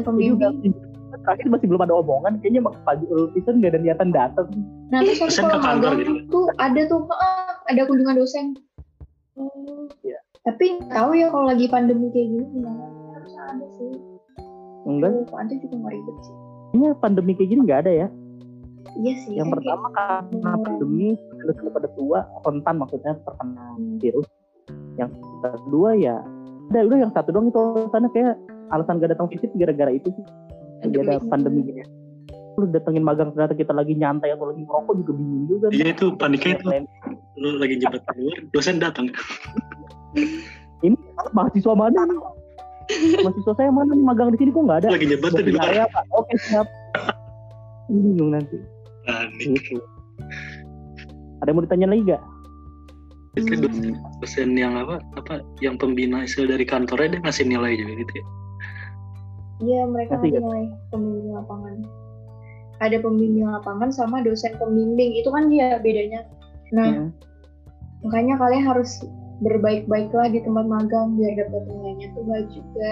[0.00, 0.72] Pembimbing
[1.20, 2.40] terakhir masih belum ada omongan.
[2.40, 4.48] Kayaknya Pak Zulkifli nggak ada niatan datang.
[4.88, 6.12] Nah terus nanti Dosen kalau magang gitu.
[6.32, 7.04] tuh ada tuh
[7.68, 8.56] ada kunjungan dosen.
[9.36, 10.23] Oh, Iya.
[10.44, 12.84] Tapi tahu ya kalau lagi pandemi kayak gini gimana.
[13.16, 13.90] Harusnya ada sih.
[14.84, 15.10] Enggak.
[15.16, 16.34] Tuh, Pantio juga nggak ribet sih.
[16.74, 18.08] Kayaknya pandemi kayak gini nggak ada ya?
[18.94, 23.66] Iya sih yang pertama karena pandemi sudah pada tua rentan maksudnya terkena
[23.98, 24.28] virus.
[25.00, 25.10] Yang
[25.42, 26.20] kedua ya
[26.70, 28.10] ada udah yang satu doang itu alasannya.
[28.12, 28.34] Kayak
[28.72, 30.24] alasan gak datang visit gara-gara itu sih.
[30.84, 31.64] Lagi ada Pandemi.
[31.64, 31.82] gini.
[32.54, 35.66] Lu datengin magang ternyata kita lagi nyantai atau lagi ngerokok juga bingung juga.
[35.72, 36.66] Iya itu paniknya itu.
[37.34, 39.10] Lu lagi jabat keluar, dosen datang.
[40.80, 40.96] ini
[41.30, 42.18] mahasiswa mana nih
[43.20, 45.66] mahasiswa saya mana nih magang di sini kok nggak ada Lagi jabatan di Di luar.
[45.68, 46.66] area pak oke siap
[47.88, 48.56] bingung nanti
[49.40, 49.76] gitu
[51.40, 52.22] ada yang mau ditanya lagi gak
[53.34, 55.02] Itu dosen, dosen yang apa?
[55.18, 55.42] Apa?
[55.58, 58.24] Yang pembina istilah dari kantornya dia ngasih nilai juga gitu ya.
[59.58, 60.62] Iya, mereka ngasih nilai
[60.94, 61.76] pembimbing lapangan.
[62.78, 65.18] Ada pembimbing lapangan sama dosen pembimbing.
[65.18, 66.30] Itu kan dia bedanya.
[66.70, 67.10] Nah, Hmm.
[68.06, 69.02] makanya kalian harus
[69.44, 72.90] berbaik-baiklah di tempat magang biar dapat nilainya tuh baik juga.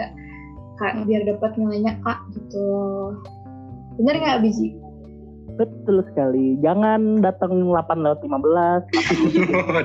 [0.76, 2.68] Kak, biar dapat nilainya A gitu.
[4.00, 4.76] Bener nggak, Biji?
[5.56, 6.56] Betul sekali.
[6.64, 8.88] Jangan datang 8 lewat 15.
[8.88, 9.84] 8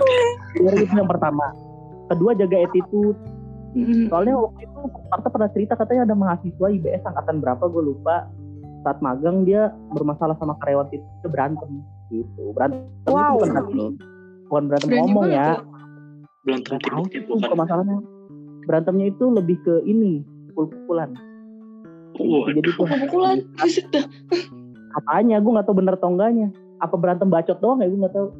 [0.63, 1.51] Biar itu yang pertama.
[2.07, 3.19] Kedua jaga attitude.
[4.07, 4.79] Soalnya waktu itu
[5.11, 8.31] Parta pernah cerita katanya ada mahasiswa IBS angkatan berapa gue lupa.
[8.87, 12.55] Saat magang dia bermasalah sama karyawan itu berantem gitu.
[12.55, 13.43] Berantem itu Wow.
[13.43, 13.91] bukan berantem,
[14.47, 15.47] bukan berantem Berani ngomong ya.
[15.59, 15.76] tuh.
[16.47, 17.03] Belum tentu tahu
[17.35, 17.55] bukan.
[17.55, 17.97] masalahnya.
[18.63, 21.11] Berantemnya itu lebih ke ini, pukul-pukulan.
[22.15, 22.49] Waduh.
[22.49, 24.05] Jadi tuh Pukulan, buset dah.
[24.97, 28.33] apanya gue nggak tahu bener atau enggaknya apa berantem bacot doang ya gue nggak tahu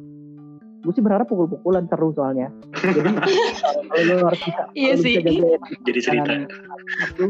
[0.80, 3.14] gue sih berharap pukul-pukulan seru soalnya jadi
[3.86, 5.22] kalau lo harus bisa Iya sih.
[5.22, 6.32] bisa jaga Jadi cerita.
[6.34, 7.24] itu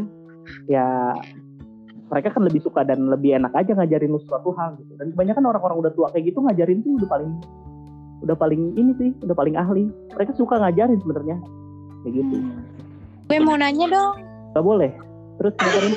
[0.65, 1.13] ya
[2.09, 5.45] mereka kan lebih suka dan lebih enak aja ngajarin lu suatu hal gitu dan kebanyakan
[5.45, 7.31] orang-orang udah tua kayak gitu ngajarin tuh udah paling
[8.23, 11.37] udah paling ini sih udah paling ahli mereka suka ngajarin sebenarnya
[12.03, 12.37] kayak gitu
[13.29, 14.13] Gue mau nanya dong.
[14.57, 14.91] Gak boleh
[15.37, 15.93] terus ngajarin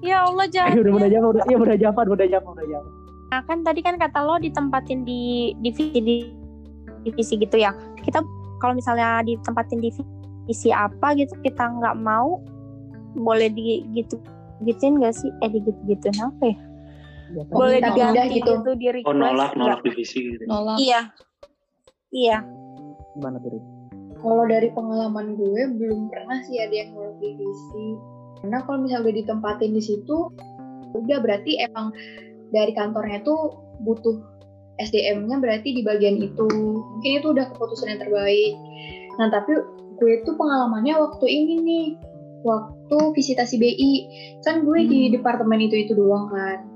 [0.00, 0.74] Ya Allah eh, jangan.
[0.80, 2.86] udah udah jawab udah iya udah jawab udah jawab udah jawab
[3.30, 6.16] Nah, kan tadi kan kata lo ditempatin di divisi di
[7.06, 7.70] divisi gitu ya.
[8.02, 8.18] Kita
[8.58, 12.42] kalau misalnya ditempatin di divisi apa gitu kita nggak mau
[13.14, 14.18] boleh di gitu
[14.66, 15.30] gituin gak sih?
[15.46, 16.56] Eh di gitu gituin apa ya?
[17.30, 17.42] Ya?
[17.46, 18.52] Boleh diganti gitu.
[18.60, 19.08] gitu, di request.
[19.10, 20.44] Oh nolak, nolak divisi gitu.
[20.46, 20.76] Nolak.
[20.78, 21.00] Iya.
[22.10, 22.38] Iya.
[23.18, 23.62] gimana tuh?
[24.20, 27.86] Kalau dari pengalaman gue belum pernah sih ada yang nolak divisi.
[28.40, 30.16] Karena kalau misalnya udah ditempatin di situ,
[30.94, 31.92] udah berarti emang
[32.50, 34.18] dari kantornya tuh butuh
[34.80, 36.48] SDM-nya berarti di bagian itu.
[36.48, 38.54] Mungkin itu udah keputusan yang terbaik.
[39.20, 39.52] Nah tapi
[40.00, 41.86] gue tuh pengalamannya waktu ini nih
[42.46, 43.92] waktu visitasi BI.
[44.46, 45.20] Kan gue di Hmm.
[45.20, 46.69] departemen itu itu doang kan.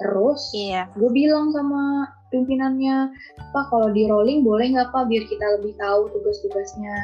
[0.00, 0.88] Terus Iya.
[0.96, 3.12] gue bilang sama pimpinannya,
[3.52, 6.94] Pak kalau di rolling boleh nggak Pak biar kita lebih tahu tugas-tugasnya.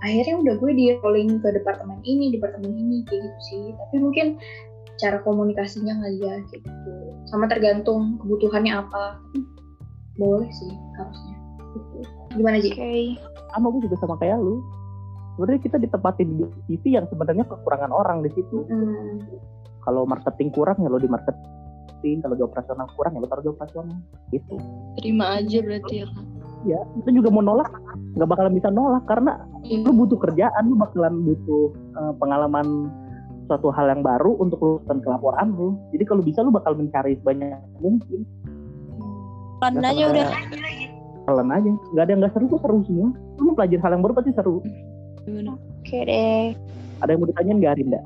[0.00, 3.64] Akhirnya udah gue di rolling ke departemen ini, departemen ini kayak gitu sih.
[3.74, 4.26] Tapi mungkin
[4.94, 6.90] cara komunikasinya kali ya kayak gitu.
[7.26, 9.18] Sama tergantung kebutuhannya apa.
[9.18, 9.42] Tapi
[10.14, 11.34] boleh sih harusnya.
[11.74, 11.98] Gitu.
[12.38, 12.70] Gimana Ji?
[12.70, 12.94] Oke.
[13.50, 14.58] sama gue juga sama kayak lu
[15.34, 19.22] sebenarnya kita ditempatin di TV yang sebenarnya kekurangan orang di situ Hmm.
[19.82, 21.38] kalau marketing kurang ya lo di marketing
[22.14, 23.98] kalau di operasional kurang ya lo taruh di operasional
[24.30, 24.56] gitu
[24.96, 26.24] Terima aja berarti ya Kak.
[26.64, 27.68] ya itu juga mau nolak
[28.14, 29.32] nggak bakalan bisa nolak karena
[29.64, 32.66] lu butuh kerjaan lu bakalan butuh eh, pengalaman
[33.44, 37.16] suatu hal yang baru untuk lu lakukan kelaporan lu jadi kalau bisa lu bakal mencari
[37.16, 38.24] sebanyak mungkin
[39.58, 40.24] Pelan aja udah.
[40.28, 40.92] kayak-
[41.24, 44.02] pelan aja nggak ada yang nggak seru kok seru semua lu mau pelajari hal yang
[44.02, 44.60] baru pasti seru?
[45.80, 46.52] Oke deh.
[47.00, 48.00] ada yang mau ditanyain nggak Arinda?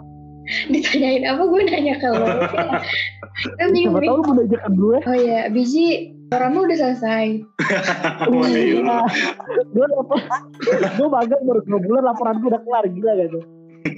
[0.66, 2.38] Ditanyain apa gue nanya bingung
[3.39, 3.84] siapa nih.
[3.89, 5.86] tahu lu mau diajak ke gue Oh iya, biji
[6.28, 7.26] Oramu udah selesai.
[8.28, 9.01] Iya.
[9.72, 10.20] gue dapet
[11.01, 13.45] gue magang baru dua bulan laporan gue udah kelar gila gak tuh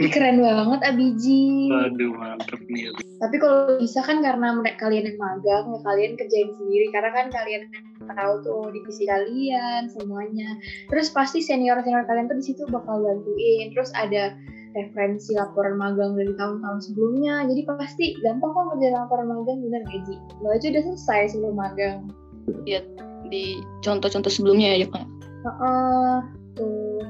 [0.01, 1.69] Keren banget Abiji.
[1.69, 2.89] Waduh mantep nih.
[3.21, 6.87] Tapi kalau bisa kan karena mereka kalian yang magang, ya kalian kerjain sendiri.
[6.89, 7.63] Karena kan kalian
[8.09, 10.57] tahu tuh divisi kalian semuanya.
[10.89, 13.73] Terus pasti senior senior kalian tuh di situ bakal bantuin.
[13.77, 14.33] Terus ada
[14.75, 17.47] referensi laporan magang dari tahun-tahun sebelumnya.
[17.47, 20.15] Jadi pasti gampang kok ngerjain laporan magang bener gak Ji?
[20.43, 21.99] Lo aja udah selesai sebelum magang.
[23.31, 25.07] Di contoh-contoh sebelumnya ya Kak.
[25.47, 26.17] Heeh,
[26.59, 27.03] tuh.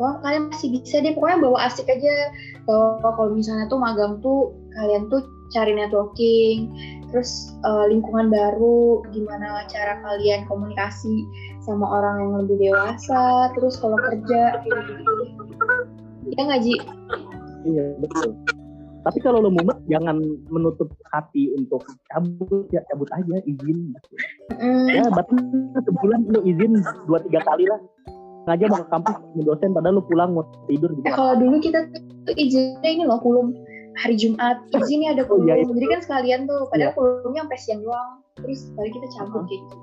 [0.00, 2.32] Wah, kalian masih bisa deh, pokoknya bawa asik aja.
[2.64, 5.20] Kalau kalau misalnya tuh magang tuh kalian tuh
[5.52, 6.72] cari networking,
[7.12, 11.28] terus eh, lingkungan baru, gimana cara kalian komunikasi
[11.60, 15.30] sama orang yang lebih dewasa, terus kalau kerja kayak gitu deh.
[16.28, 16.74] Iya nggak Ji?
[17.68, 18.36] iya betul.
[19.00, 20.20] Tapi kalau lo mumet jangan
[20.52, 21.80] menutup hati untuk
[22.12, 23.96] cabut ya cabut aja izin.
[24.60, 25.40] Mm, ya bahkan
[25.80, 26.76] sebulan lo izin
[27.08, 27.80] dua tiga kali lah.
[28.44, 31.04] Ngajar mau ke kampus dosen padahal lo pulang mau tidur gitu.
[31.08, 31.88] Eh kalau dulu kita
[32.28, 33.56] tuh izinnya ini loh kulum
[34.00, 35.68] hari Jumat izin nih ada Oh, kulum iya, iya.
[35.68, 39.76] jadi kan sekalian tuh padahal kulumnya sampai siang doang terus balik kita cabut kayak gitu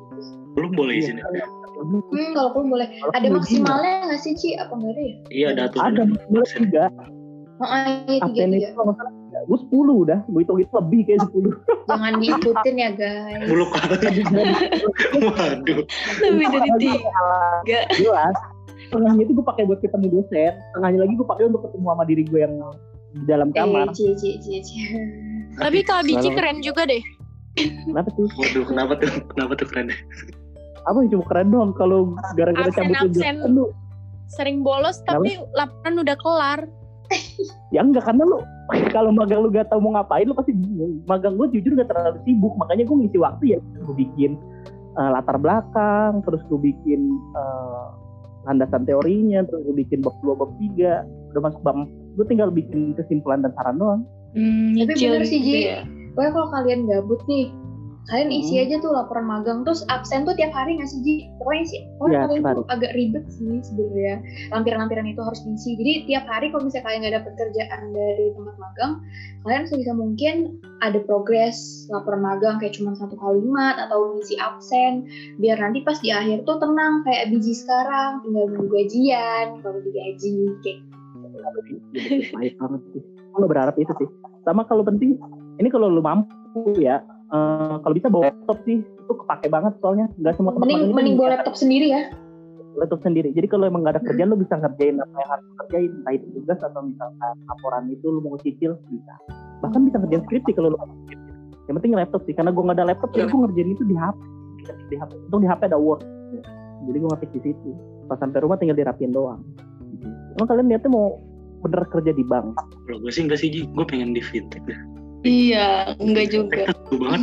[0.57, 1.22] Belum boleh izin.
[1.22, 1.45] ya?
[1.78, 2.89] Hmm, kalau kulum boleh.
[2.89, 4.57] Kalau Ada maksimalnya nggak sih, Ci?
[4.57, 5.13] Apa nggak ada ya?
[5.30, 5.80] Iya ada tuh.
[5.86, 6.86] ada mulai tiga
[7.57, 7.65] Oh,
[8.09, 8.70] iya, tiga, tiga.
[9.45, 11.53] gue sepuluh udah gue hitung itu lebih kayak sepuluh
[11.86, 13.45] Jangan diikutin ya, guys.
[13.45, 13.70] Buluk
[15.22, 15.86] Waduh.
[16.26, 17.80] Lebih dari tiga.
[17.93, 18.36] jelas
[18.88, 22.24] tengahnya itu gue pakai buat ketemu dosen tengahnya lagi gue pakai untuk ketemu sama diri
[22.24, 22.55] gue yang
[23.18, 24.78] di dalam kamar Eh, Ci, Ci, Ci, Ci.
[25.55, 27.01] Tapi Kak Bici Kalau- keren juga deh.
[27.57, 29.09] kenapa tuh Waduh kenapa tuh?
[29.34, 29.89] Kenapa tuh keren?
[30.88, 31.99] apa yang cuma keren doang kalau
[32.34, 33.11] gara-gara cabut absen.
[33.11, 33.65] ujian lu
[34.28, 36.59] Sering bolos tapi laporan udah kelar.
[37.76, 38.39] ya enggak karena lu
[38.95, 42.20] kalau magang lu gak tau mau ngapain lu pasti bingung magang gue jujur gak terlalu
[42.24, 44.36] sibuk makanya gue ngisi waktu ya gue bikin
[44.93, 46.99] eh, latar belakang terus gue bikin
[47.34, 47.86] eh,
[48.43, 51.78] landasan teorinya terus gue bikin bab 2 bab 3 udah masuk bab
[52.18, 54.01] gue tinggal bikin kesimpulan dan saran doang
[54.36, 55.61] Hmm, Tapi bener sih, gitu Ji.
[55.72, 55.82] ya.
[56.13, 57.49] Pokoknya kalau kalian gabut nih,
[58.07, 58.63] kalian isi Hmm.
[58.70, 59.65] aja tuh laporan magang.
[59.65, 61.15] Terus absen tuh tiap hari nggak sih, Ji?
[61.41, 64.15] Pokoknya sih, pokoknya kalian tiap tuh agak ribet sih sebenarnya.
[64.53, 65.74] Lampiran-lampiran itu harus diisi.
[65.80, 68.91] Jadi tiap hari kalau misalnya kalian nggak dapet kerjaan dari tempat magang,
[69.41, 70.36] kalian sebisa mungkin
[70.84, 75.09] ada progres laporan magang kayak cuma satu kalimat atau ngisi absen
[75.41, 80.53] biar nanti pas di akhir tuh tenang kayak biji sekarang tinggal nunggu gajian kalau digaji
[80.61, 80.80] kayak
[82.35, 84.09] baik banget sih gue gak berharap itu sih
[84.43, 85.19] sama kalau penting
[85.57, 90.05] ini kalau lu mampu ya eh, kalau bisa bawa laptop sih itu kepake banget soalnya
[90.19, 92.03] nggak semua tempat mending mending bawa laptop sendiri ya
[92.77, 93.33] laptop sendiri.
[93.33, 96.25] Jadi kalau emang gak ada kerjaan lu bisa ngerjain apa yang harus kerjain, entah itu
[96.37, 99.13] tugas atau misalkan laporan itu lu mau cicil bisa.
[99.65, 100.79] Bahkan bisa ngerjain skripsi kalau lu.
[101.65, 104.17] Yang penting laptop sih, karena gue gak ada laptop, jadi gue ngerjain itu di HP.
[104.93, 105.11] Di HP.
[105.27, 106.01] Untung di HP ada Word.
[106.87, 107.69] Jadi gue ngetik di situ.
[108.07, 109.41] Pas sampai rumah tinggal dirapiin doang.
[110.37, 111.17] Emang kalian niatnya mau
[111.63, 112.53] bener kerja di bank?
[112.85, 114.79] Kalau gue sih enggak sih Ji, gue pengen di fintech deh.
[115.25, 116.69] Iya, enggak juga.
[116.69, 117.21] Fintech seru banget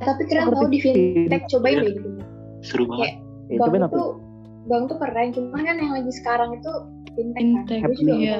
[0.00, 1.84] tapi keren tau di fintech cobain Iya.
[1.84, 2.08] deh gitu
[2.64, 3.08] Seru banget.
[3.10, 3.20] Kayak
[3.50, 4.02] Ya, bank itu
[4.70, 6.70] bank tuh keren cuman kan yang lagi sekarang itu
[7.18, 8.38] fintech, Fintech, kan juga iya.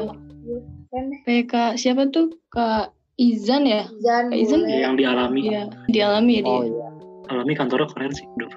[1.27, 2.31] Kayak Kak, siapa tuh?
[2.55, 3.85] Kak Izan ya?
[4.01, 4.61] Izan Kak Izan?
[4.67, 5.41] Yang dialami.
[5.51, 6.53] Iya, dialami ya dia.
[6.55, 6.89] Oh iya.
[7.31, 8.27] Alami kantornya keren sih.
[8.39, 8.49] Udah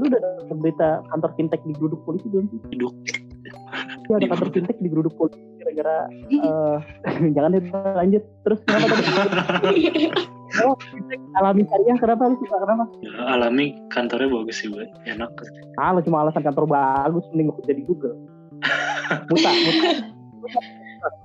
[0.00, 0.20] Lu udah
[0.56, 2.58] berita kantor fintech di geruduk polisi belum sih?
[2.72, 2.92] hidup.
[4.10, 6.76] Iya ada kantor fintech di geruduk polisi gara-gara eh
[7.34, 9.82] jangan deh lanjut terus kenapa tadi?
[10.60, 10.76] Oh,
[11.40, 12.84] alami syariah kenapa lu suka kenapa?
[13.00, 14.84] Ya, alami kantornya bagus sih, Boy.
[15.08, 15.32] Enak.
[15.80, 18.20] Ah, lu cuma alasan kantor bagus mending kerja di Google.
[19.32, 19.90] Muta, muta.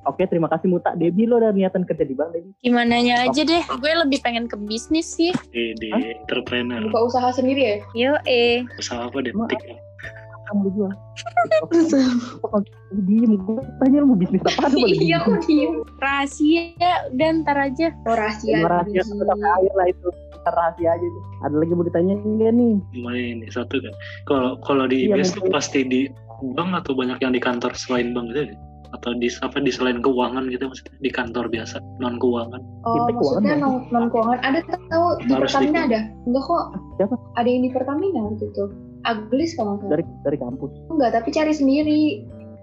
[0.07, 0.95] Oke, terima kasih Muta.
[0.95, 2.49] Debi lo udah niatan kerja di bank, Debi.
[2.63, 5.35] Gimana aja deh, gue lebih pengen ke bisnis sih.
[5.51, 7.77] di, di entrepreneur Buka usaha sendiri ya?
[7.93, 8.63] Yo eh.
[8.79, 9.86] usaha apa deh Emang Tik?
[10.47, 10.91] Kamu jual.
[12.97, 14.71] Diem, gue tanya lu mau bisnis apa?
[14.71, 15.83] Boleh Iya kok diem?
[15.99, 16.63] Rahasia,
[17.11, 17.91] udah ntar aja.
[18.03, 18.57] Oh rahasia.
[18.57, 20.07] Cuma rahasia sampai akhir lah itu.
[20.47, 21.23] Rahasia aja tuh.
[21.43, 22.75] Ada lagi mau ditanya enggak nih?
[22.93, 23.93] lumayan nih satu kan
[24.23, 25.53] kalau kalau di Iya, IBS tuh mungkin.
[25.53, 26.01] pasti di
[26.55, 28.57] bank atau banyak yang di kantor selain bank gitu ya?
[28.87, 33.59] atau di apa di selain keuangan gitu maksudnya di kantor biasa non keuangan Oh, maksudnya
[33.59, 36.01] non, non keuangan ada tahu di Harus Pertamina di- ada?
[36.23, 36.63] Enggak kok.
[36.95, 37.15] Siapa?
[37.35, 38.63] Ada yang di Pertamina gitu.
[39.03, 39.89] Aglis kalau nggak.
[39.91, 40.71] Dari dari kampus.
[40.89, 42.01] Enggak, tapi cari sendiri.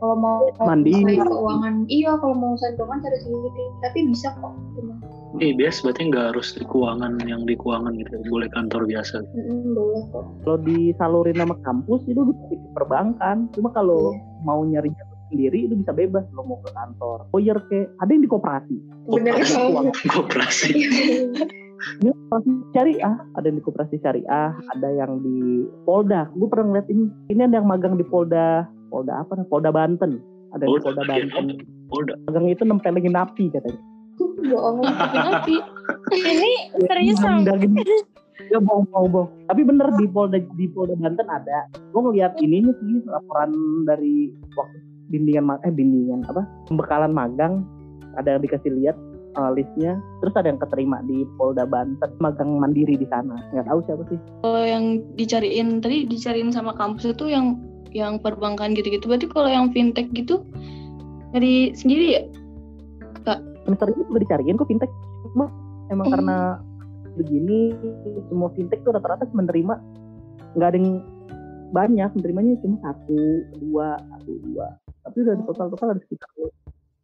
[0.02, 1.16] Kalau mau Mandiri.
[1.16, 3.62] usahain keuangan, iya kalau mau usahain keuangan cari sendiri.
[3.80, 4.52] Tapi bisa kok.
[4.76, 4.94] Cuma,
[5.34, 9.72] di IBS berarti nggak harus di keuangan yang di keuangan gitu boleh kantor biasa mm,
[9.72, 10.24] boleh kok.
[10.44, 13.48] Kalau disalurin nama kampus itu bisa di perbankan.
[13.54, 14.20] Cuma kalau Iya.
[14.44, 14.90] mau nyari
[15.32, 17.18] sendiri itu bisa bebas lo mau ke kantor.
[17.32, 18.76] Lawyer ke ada yang di koperasi.
[19.08, 19.34] Bener
[20.06, 20.68] Koperasi.
[20.84, 21.48] kok.
[22.00, 26.26] Ini koperasi syariah, ada yang di koperasi syariah, ada yang di Polda.
[26.34, 29.36] Gue pernah ngeliat ini, ini ada yang magang di Polda, Polda apa?
[29.38, 29.46] nih?
[29.52, 30.18] Polda Banten.
[30.56, 31.44] Ada yang di Polda, iya, Banten.
[31.92, 32.14] Polda.
[32.30, 33.80] Magang itu nempelin napi katanya.
[34.44, 34.86] Bohong.
[34.86, 35.56] Tapi
[36.14, 36.52] Ini
[36.86, 37.20] serius
[37.58, 37.82] gini.
[38.50, 39.30] Ya bohong bohong bohong.
[39.46, 41.70] Tapi bener di Polda di Polda Banten ada.
[41.94, 43.50] Gue ngeliat ininya sih laporan
[43.86, 44.78] dari waktu
[45.12, 47.60] bimbingan eh bimbingan apa pembekalan magang
[48.16, 48.96] ada yang dikasih lihat
[49.36, 49.98] uh, listnya.
[50.22, 53.38] Terus ada yang keterima di Polda Banten magang mandiri di sana.
[53.54, 54.18] Nggak tahu siapa sih.
[54.42, 54.84] Kalau yang
[55.18, 57.58] dicariin tadi dicariin sama kampus itu yang
[57.94, 59.06] yang perbankan gitu-gitu.
[59.06, 60.42] Berarti kalau yang fintech gitu
[61.34, 62.22] dari sendiri ya?
[63.64, 64.92] Semester ini juga dicariin kok fintech.
[65.32, 65.48] Cuma
[65.88, 66.14] emang Hmm.
[66.20, 66.38] karena
[67.14, 67.72] begini
[68.28, 69.78] semua fintech tuh rata-rata menerima
[70.54, 71.02] nggak ada yang
[71.74, 73.18] banyak menerimanya cuma satu
[73.58, 74.66] dua satu dua
[75.02, 76.28] tapi udah di total total ada sekitar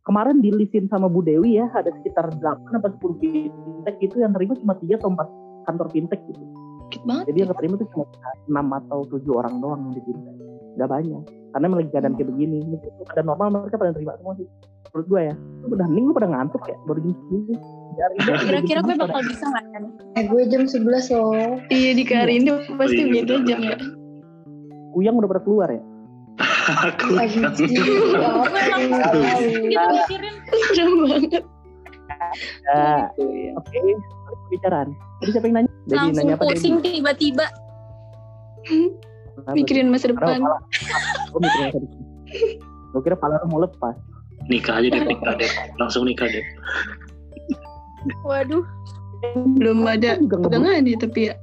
[0.08, 4.56] kemarin dilisin sama Bu Dewi ya ada sekitar 8 apa 10 fintech gitu yang terima
[4.56, 5.28] cuma tiga atau empat
[5.68, 6.44] kantor fintech gitu.
[6.90, 7.24] Dikit banget.
[7.30, 8.04] jadi yang keterima tuh cuma
[8.50, 10.36] 6 atau 7 orang doang yang di fintech.
[10.78, 11.22] Nggak banyak.
[11.50, 12.58] Karena emang lagi keadaan kayak begini.
[12.62, 14.46] Mungkin pada normal mereka pada terima semua sih.
[14.90, 15.34] Menurut gue ya.
[15.36, 16.76] Lu udah hening lu pada ngantuk ya?
[16.88, 17.58] Baru jam 10
[18.00, 19.82] Hari ini udah Kira-kira gue 11 bakal bisa nggak kan?
[20.16, 21.52] eh gue jam 11 loh.
[21.68, 23.46] Iya di Karindo pasti iya, beda bener.
[23.46, 23.76] jam ya.
[24.90, 25.82] Kuyang udah pada keluar ya
[26.70, 27.52] Aku Lagi kan.
[29.66, 30.34] Kita mikirin
[30.70, 31.42] Serem banget.
[32.68, 33.10] ya.
[33.16, 33.50] Gitu, ya.
[33.56, 33.78] oke
[34.46, 34.88] pembicaraan
[35.20, 35.70] tadi siapa yang nanya?
[35.88, 37.46] Debbie langsung nanya apa pusing tiba-tiba.
[39.56, 40.38] Mikirin masa depan.
[41.32, 41.98] Gue mikirin masa depan.
[42.90, 43.96] Gue kira pala lu mau lepas.
[44.46, 45.50] Nikah aja deh nikah deh.
[45.78, 46.44] Langsung nikah deh.
[48.24, 48.64] Waduh,
[49.60, 51.34] Belum ada pegangan ya tapi ya.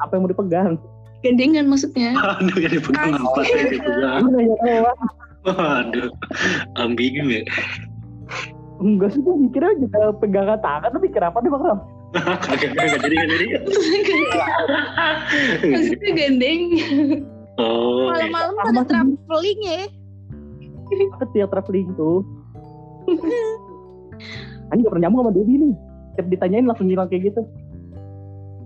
[0.00, 0.74] apa yang mau dipegang
[1.20, 2.10] Gandengan maksudnya.
[2.40, 3.24] aduh yang dipegang Asik.
[3.24, 4.24] apa yang dipegang
[5.48, 6.10] aduh
[6.76, 7.42] ambigu ya
[8.80, 11.72] enggak sih gue mikirnya juga pegangan tangan tapi kenapa dia bakal
[12.44, 13.46] kagak kagak jadi jadi
[15.70, 16.62] Maksudnya gandeng.
[17.56, 18.28] oh iya.
[18.28, 18.88] malam-malam ada sih.
[18.88, 19.80] traveling ya.
[21.14, 22.20] apa sih yang traveling tuh
[24.70, 25.74] Anjing gak pernah nyambung sama Debbie nih
[26.14, 27.42] Setiap ditanyain langsung bilang kayak gitu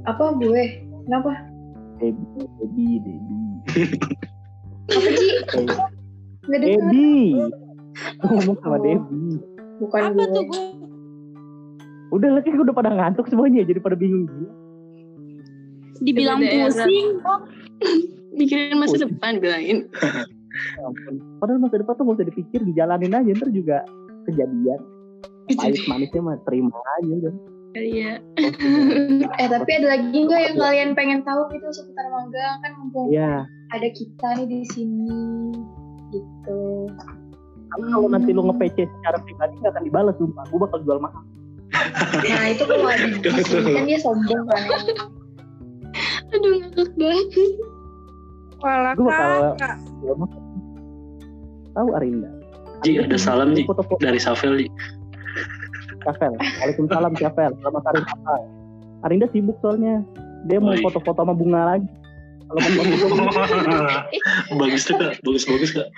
[0.05, 0.85] Apa gue?
[1.07, 1.54] Kenapa?
[2.05, 3.25] Debbie, Debbie, Debbie
[6.45, 6.77] Apa denger.
[6.85, 7.33] Debbie
[8.21, 8.83] Gua ngomong sama Oh.
[8.83, 9.39] Debbie
[9.75, 10.27] Bukan Apa gue.
[10.31, 10.63] tuh gue?
[12.13, 14.49] Udah lah kayak udah pada ngantuk semuanya Jadi pada bingung gini
[15.97, 17.23] Dibilang pusing.
[18.35, 19.03] Mikirin masa Oh.
[19.07, 19.89] depan bilangin.
[19.95, 20.87] Ya.
[21.39, 23.83] Padahal masa depan tuh gak usah dipikir Dijalanin aja ntar juga
[24.25, 24.81] kejadian
[25.51, 27.35] Pahit manisnya mah terima aja udah
[27.75, 28.23] Iya.
[29.43, 32.57] Eh tapi ada lagi nggak yang kalian pengen tahu gitu seputar magang?
[32.63, 33.45] Kan mumpung Iya.
[33.71, 35.11] ada kita nih di sini
[36.09, 36.87] gitu.
[37.67, 40.45] Tapi kalau nanti lu nge-PC secara pribadi gak akan dibalas sumpah.
[40.47, 41.23] Gue bakal jual mahal.
[42.25, 44.63] Nah itu kalau di di sini kan dia sombong kan.
[46.31, 47.29] Aduh ngakak banget.
[48.63, 49.77] Walah Gue bakal kak.
[49.99, 50.41] jual mahal.
[51.75, 52.31] Tahu Arinda?
[52.87, 53.67] Ji ada salam Ji.
[53.99, 54.67] Dari Safel Ji
[56.05, 56.33] Syafel.
[56.37, 57.51] Waalaikumsalam Syafel.
[57.59, 58.35] Selamat hari apa?
[59.03, 60.05] Arinda sibuk soalnya.
[60.45, 60.85] Dia mau Oh, iya.
[60.85, 61.89] foto-foto sama bunga lagi.
[62.45, 63.01] Kalau bagus
[64.61, 65.89] bagus tuh kak bagus bagus kak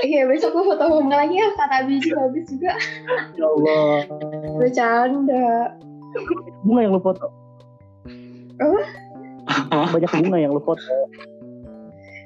[0.00, 2.72] Iya besok gue foto bunga lagi ya kata Abi juga bagus juga.
[3.36, 3.96] ya Allah.
[4.56, 5.76] Bercanda.
[6.64, 7.26] Bunga yang lu foto.
[8.56, 8.80] Apa?
[9.92, 10.88] Banyak bunga yang lu foto.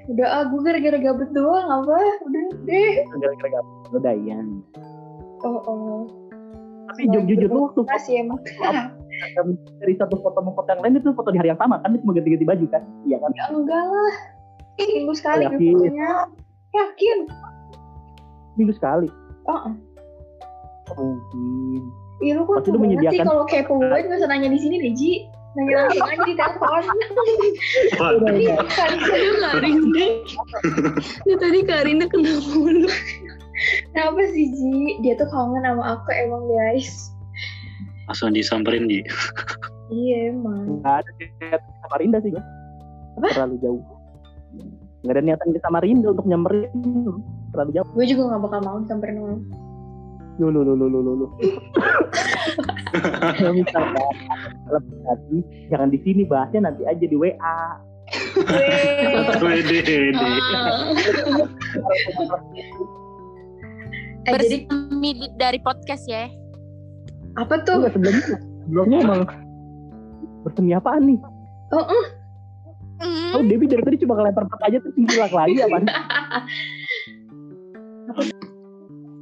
[0.07, 1.99] Udah ah gue gara-gara gabut doang apa?
[2.31, 2.95] Udah deh.
[3.19, 4.39] Gara-gara gak udah iya.
[5.43, 6.01] Oh oh.
[6.95, 8.39] Tapi jujur, jujur lu waktu foto Masih emang.
[9.83, 11.91] dari satu foto sama foto yang lain itu foto di hari yang sama kan?
[11.91, 12.83] Dia cuma ganti-ganti baju kan?
[13.03, 13.31] Iya kan?
[13.35, 14.15] Ya enggak lah.
[14.79, 15.75] Minggu sekali gue Yakin?
[15.75, 16.11] fotonya.
[16.75, 17.19] Yakin.
[18.55, 19.09] Minggu sekali.
[19.51, 19.75] Oh, oh.
[20.95, 21.83] mungkin.
[22.23, 25.13] Iya lu kok sih menyediakan- kalau kepo banget gak usah nanya di sini deh Ji.
[25.55, 26.67] Nanya langsung aja di telepon.
[26.67, 28.95] Wah, Tapi kan.
[31.27, 32.91] Ini tadi Karinda kenapa mulu?
[33.93, 35.01] Kenapa sih Ji?
[35.03, 37.11] Dia tuh kangen sama aku emang guys.
[38.05, 39.01] langsung disamperin di.
[39.89, 40.81] Iya emang.
[40.81, 42.45] Nggak ada niatan ke Samarinda sih gue.
[43.21, 43.29] Apa?
[43.33, 43.83] Terlalu jauh.
[45.05, 46.69] Nggak ada niatan ke Samarinda untuk nyamperin.
[47.53, 47.89] Terlalu jauh.
[47.97, 49.39] Gue juga gak bakal mau disamperin sama lu.
[50.35, 51.27] Lu, lu, lu, lu, lu, lu, lu.
[53.71, 54.01] Kalau
[54.67, 55.39] lebih hati,
[55.71, 57.59] jangan di sini bahasnya nanti aja di WA.
[59.39, 60.13] Wede, wede.
[64.25, 66.29] Eh jadi Bersemi dari podcast ya.
[67.35, 67.83] apa tuh?
[67.83, 68.37] Enggak sebelumnya.
[68.65, 69.21] Sebelumnya emang
[70.43, 71.19] bersemi apaan nih?
[71.71, 72.07] Oh, eh.
[73.35, 75.77] Oh Debbie dari tadi cuma ngelempar pet aja terus ngilang lagi apa?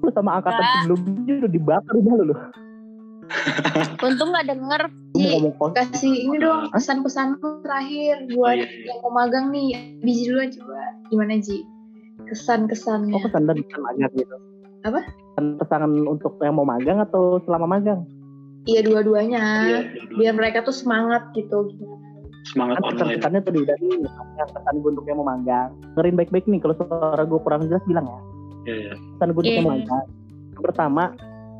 [0.03, 0.72] Lu sama angkatan Nah.
[0.84, 2.24] sebelumnya udah dibakar udah lu.
[2.28, 2.36] lu.
[4.03, 4.82] Untung nggak denger.
[5.12, 5.28] Ji.
[5.72, 8.84] kasih ini dong pesan-pesan terakhir buat Oh, iya, iya.
[8.88, 9.96] yang mau magang nih.
[10.00, 10.80] Biji dulu coba.
[11.09, 11.64] Gimana Ji?
[12.28, 13.12] Kesan-kesannya.
[13.12, 14.36] Oh kesan dan pesan magang gitu.
[14.83, 15.01] Apa?
[15.33, 18.03] Pesan pesan untuk yang mau magang atau selama magang?
[18.66, 19.43] Iya dua-duanya.
[19.66, 19.78] Iya,
[20.14, 21.70] Biar mereka tuh semangat gitu.
[22.51, 23.18] Semangat Kan online.
[23.18, 23.64] pesannya nih.
[24.39, 25.70] Yang pesan gue untuk yang mau magang.
[25.95, 28.20] Dengerin baik-baik nih kalau suara gue kurang jelas bilang ya.
[28.66, 28.95] Iya, iya.
[29.18, 29.83] Pesan gue untuk yang mau Iya.
[29.87, 30.07] magang.
[30.62, 31.05] Pertama,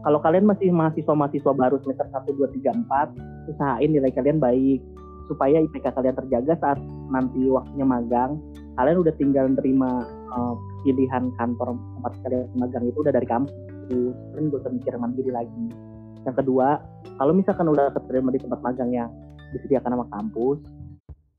[0.03, 3.09] kalau kalian masih mahasiswa-mahasiswa baru semester 1, 2, 3, 4,
[3.51, 4.83] usahain nilai kalian baik.
[5.31, 8.39] Supaya IPK kalian terjaga saat nanti waktunya magang.
[8.75, 10.03] Kalian udah tinggal nerima
[10.33, 10.55] eh,
[10.89, 13.53] pilihan kantor tempat kalian magang itu udah dari kampus.
[14.33, 15.66] Gak usah mikir mandiri lagi.
[16.24, 16.80] Yang kedua,
[17.18, 19.11] kalau misalkan udah keterima di tempat magang yang
[19.53, 20.59] disediakan sama kampus,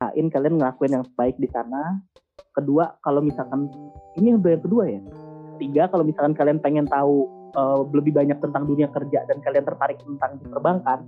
[0.03, 2.03] usahain kalian ngelakuin yang baik di sana.
[2.53, 3.71] Kedua, kalau misalkan
[4.19, 5.01] ini udah yang kedua ya.
[5.57, 7.25] Tiga, kalau misalkan kalian pengen tahu
[7.55, 10.99] eh, lebih banyak tentang dunia kerja dan kalian tertarik tentang di perbankan,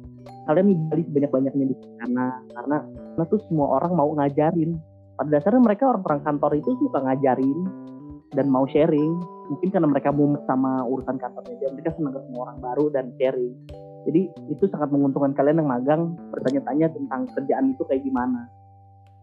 [0.48, 4.80] kalian gali sebanyak-banyaknya di sana karena karena tuh semua orang mau ngajarin.
[5.16, 7.60] Pada dasarnya mereka orang-orang kantor itu suka ngajarin
[8.36, 9.16] dan mau sharing.
[9.48, 13.54] Mungkin karena mereka mumet sama urusan kantornya, jadi mereka senang ketemu orang baru dan sharing.
[14.06, 16.02] Jadi itu sangat menguntungkan kalian yang magang
[16.34, 18.50] bertanya-tanya tentang kerjaan itu kayak gimana.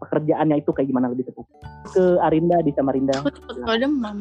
[0.02, 1.46] Pekerjaannya itu kayak gimana lebih tepat.
[1.90, 3.22] Ke Arinda di Samarinda.
[3.22, 4.18] Aku cepet kalau demam.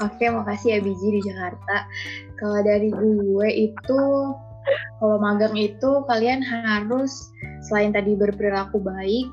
[0.00, 1.84] Oke, makasih ya Biji di Jakarta.
[2.40, 4.00] Kalau dari gue itu,
[5.00, 7.12] kalau magang itu kalian harus
[7.68, 9.28] selain tadi berperilaku baik,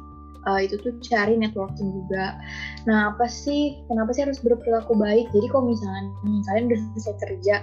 [0.45, 2.37] eh, itu tuh cari networking juga.
[2.85, 5.29] Nah, apa sih, kenapa sih harus berperilaku baik?
[5.33, 7.55] Jadi kalau misalnya nih, kalian udah selesai kerja,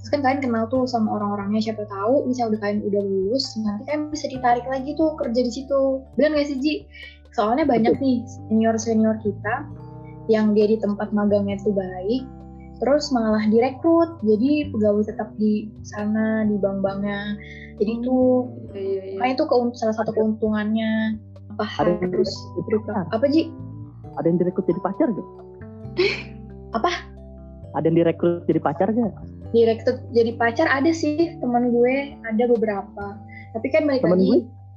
[0.00, 3.82] terus kan kalian kenal tuh sama orang-orangnya, siapa tahu misalnya udah kalian udah lulus, nanti
[3.88, 6.04] kan bisa ditarik lagi tuh kerja di situ.
[6.20, 6.74] Bener gak sih, Ji?
[7.32, 9.68] Soalnya banyak nih senior-senior kita
[10.32, 12.24] yang dia di tempat magangnya itu baik,
[12.76, 17.36] terus malah direkrut jadi pegawai tetap di sana di bank-banknya
[17.80, 18.16] jadi itu
[19.16, 19.44] makanya itu
[19.80, 21.16] salah satu keuntungannya
[21.56, 23.42] apa Ada yang harus direkrut apa Ji
[24.20, 25.28] Ada yang direkrut jadi pacar gak?
[26.76, 26.90] Apa?
[27.76, 29.12] Ada yang direkrut jadi pacar gak?
[29.54, 33.16] direkrut jadi pacar ada sih teman gue ada beberapa
[33.54, 34.34] tapi kan balik Temen lagi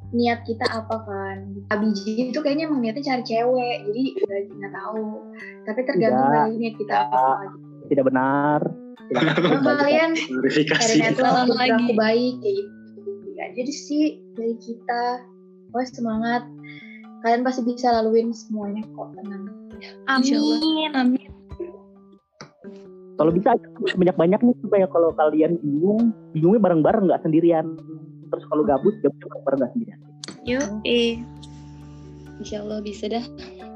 [0.10, 1.38] niat kita apa kan
[1.70, 5.06] Abiji itu kayaknya emang niatnya cari cewek jadi udah nggak tahu
[5.70, 6.34] tapi tergantung Tidak.
[6.34, 7.58] dari niat kita apa gitu.
[7.90, 8.62] Tidak benar.
[9.10, 10.94] Tidak kalian Verifikasi.
[11.54, 11.94] lagi.
[11.98, 14.04] baik kayak gitu ya jadi sih
[14.34, 15.04] dari kita
[15.74, 16.44] wah semangat
[17.24, 19.60] kalian pasti bisa laluin semuanya kok tenang
[20.20, 20.38] Insya.
[20.40, 20.92] Amin.
[20.96, 21.30] Amin.
[23.20, 23.52] Kalau bisa
[24.00, 27.76] banyak-banyak nih supaya kalau kalian bingung, bingungnya bareng-bareng nggak sendirian.
[28.32, 30.00] Terus kalau gabut, gabutnya bareng-bareng nggak sendirian.
[30.48, 31.20] Yuk, eh.
[32.40, 33.26] Insya Allah bisa dah.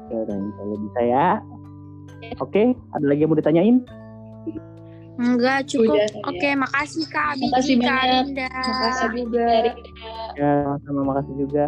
[0.08, 1.28] Ya, kalau bisa ya.
[2.40, 3.76] Oke, ada lagi yang mau ditanyain?
[5.20, 5.92] Enggak cukup.
[5.92, 6.24] Udah, ya.
[6.26, 8.24] Oke, makasih Kak Makasih Kak banyak.
[8.32, 8.48] Rinda.
[8.50, 9.44] makasih juga
[10.34, 10.52] Ya,
[10.88, 11.66] sama makasih juga.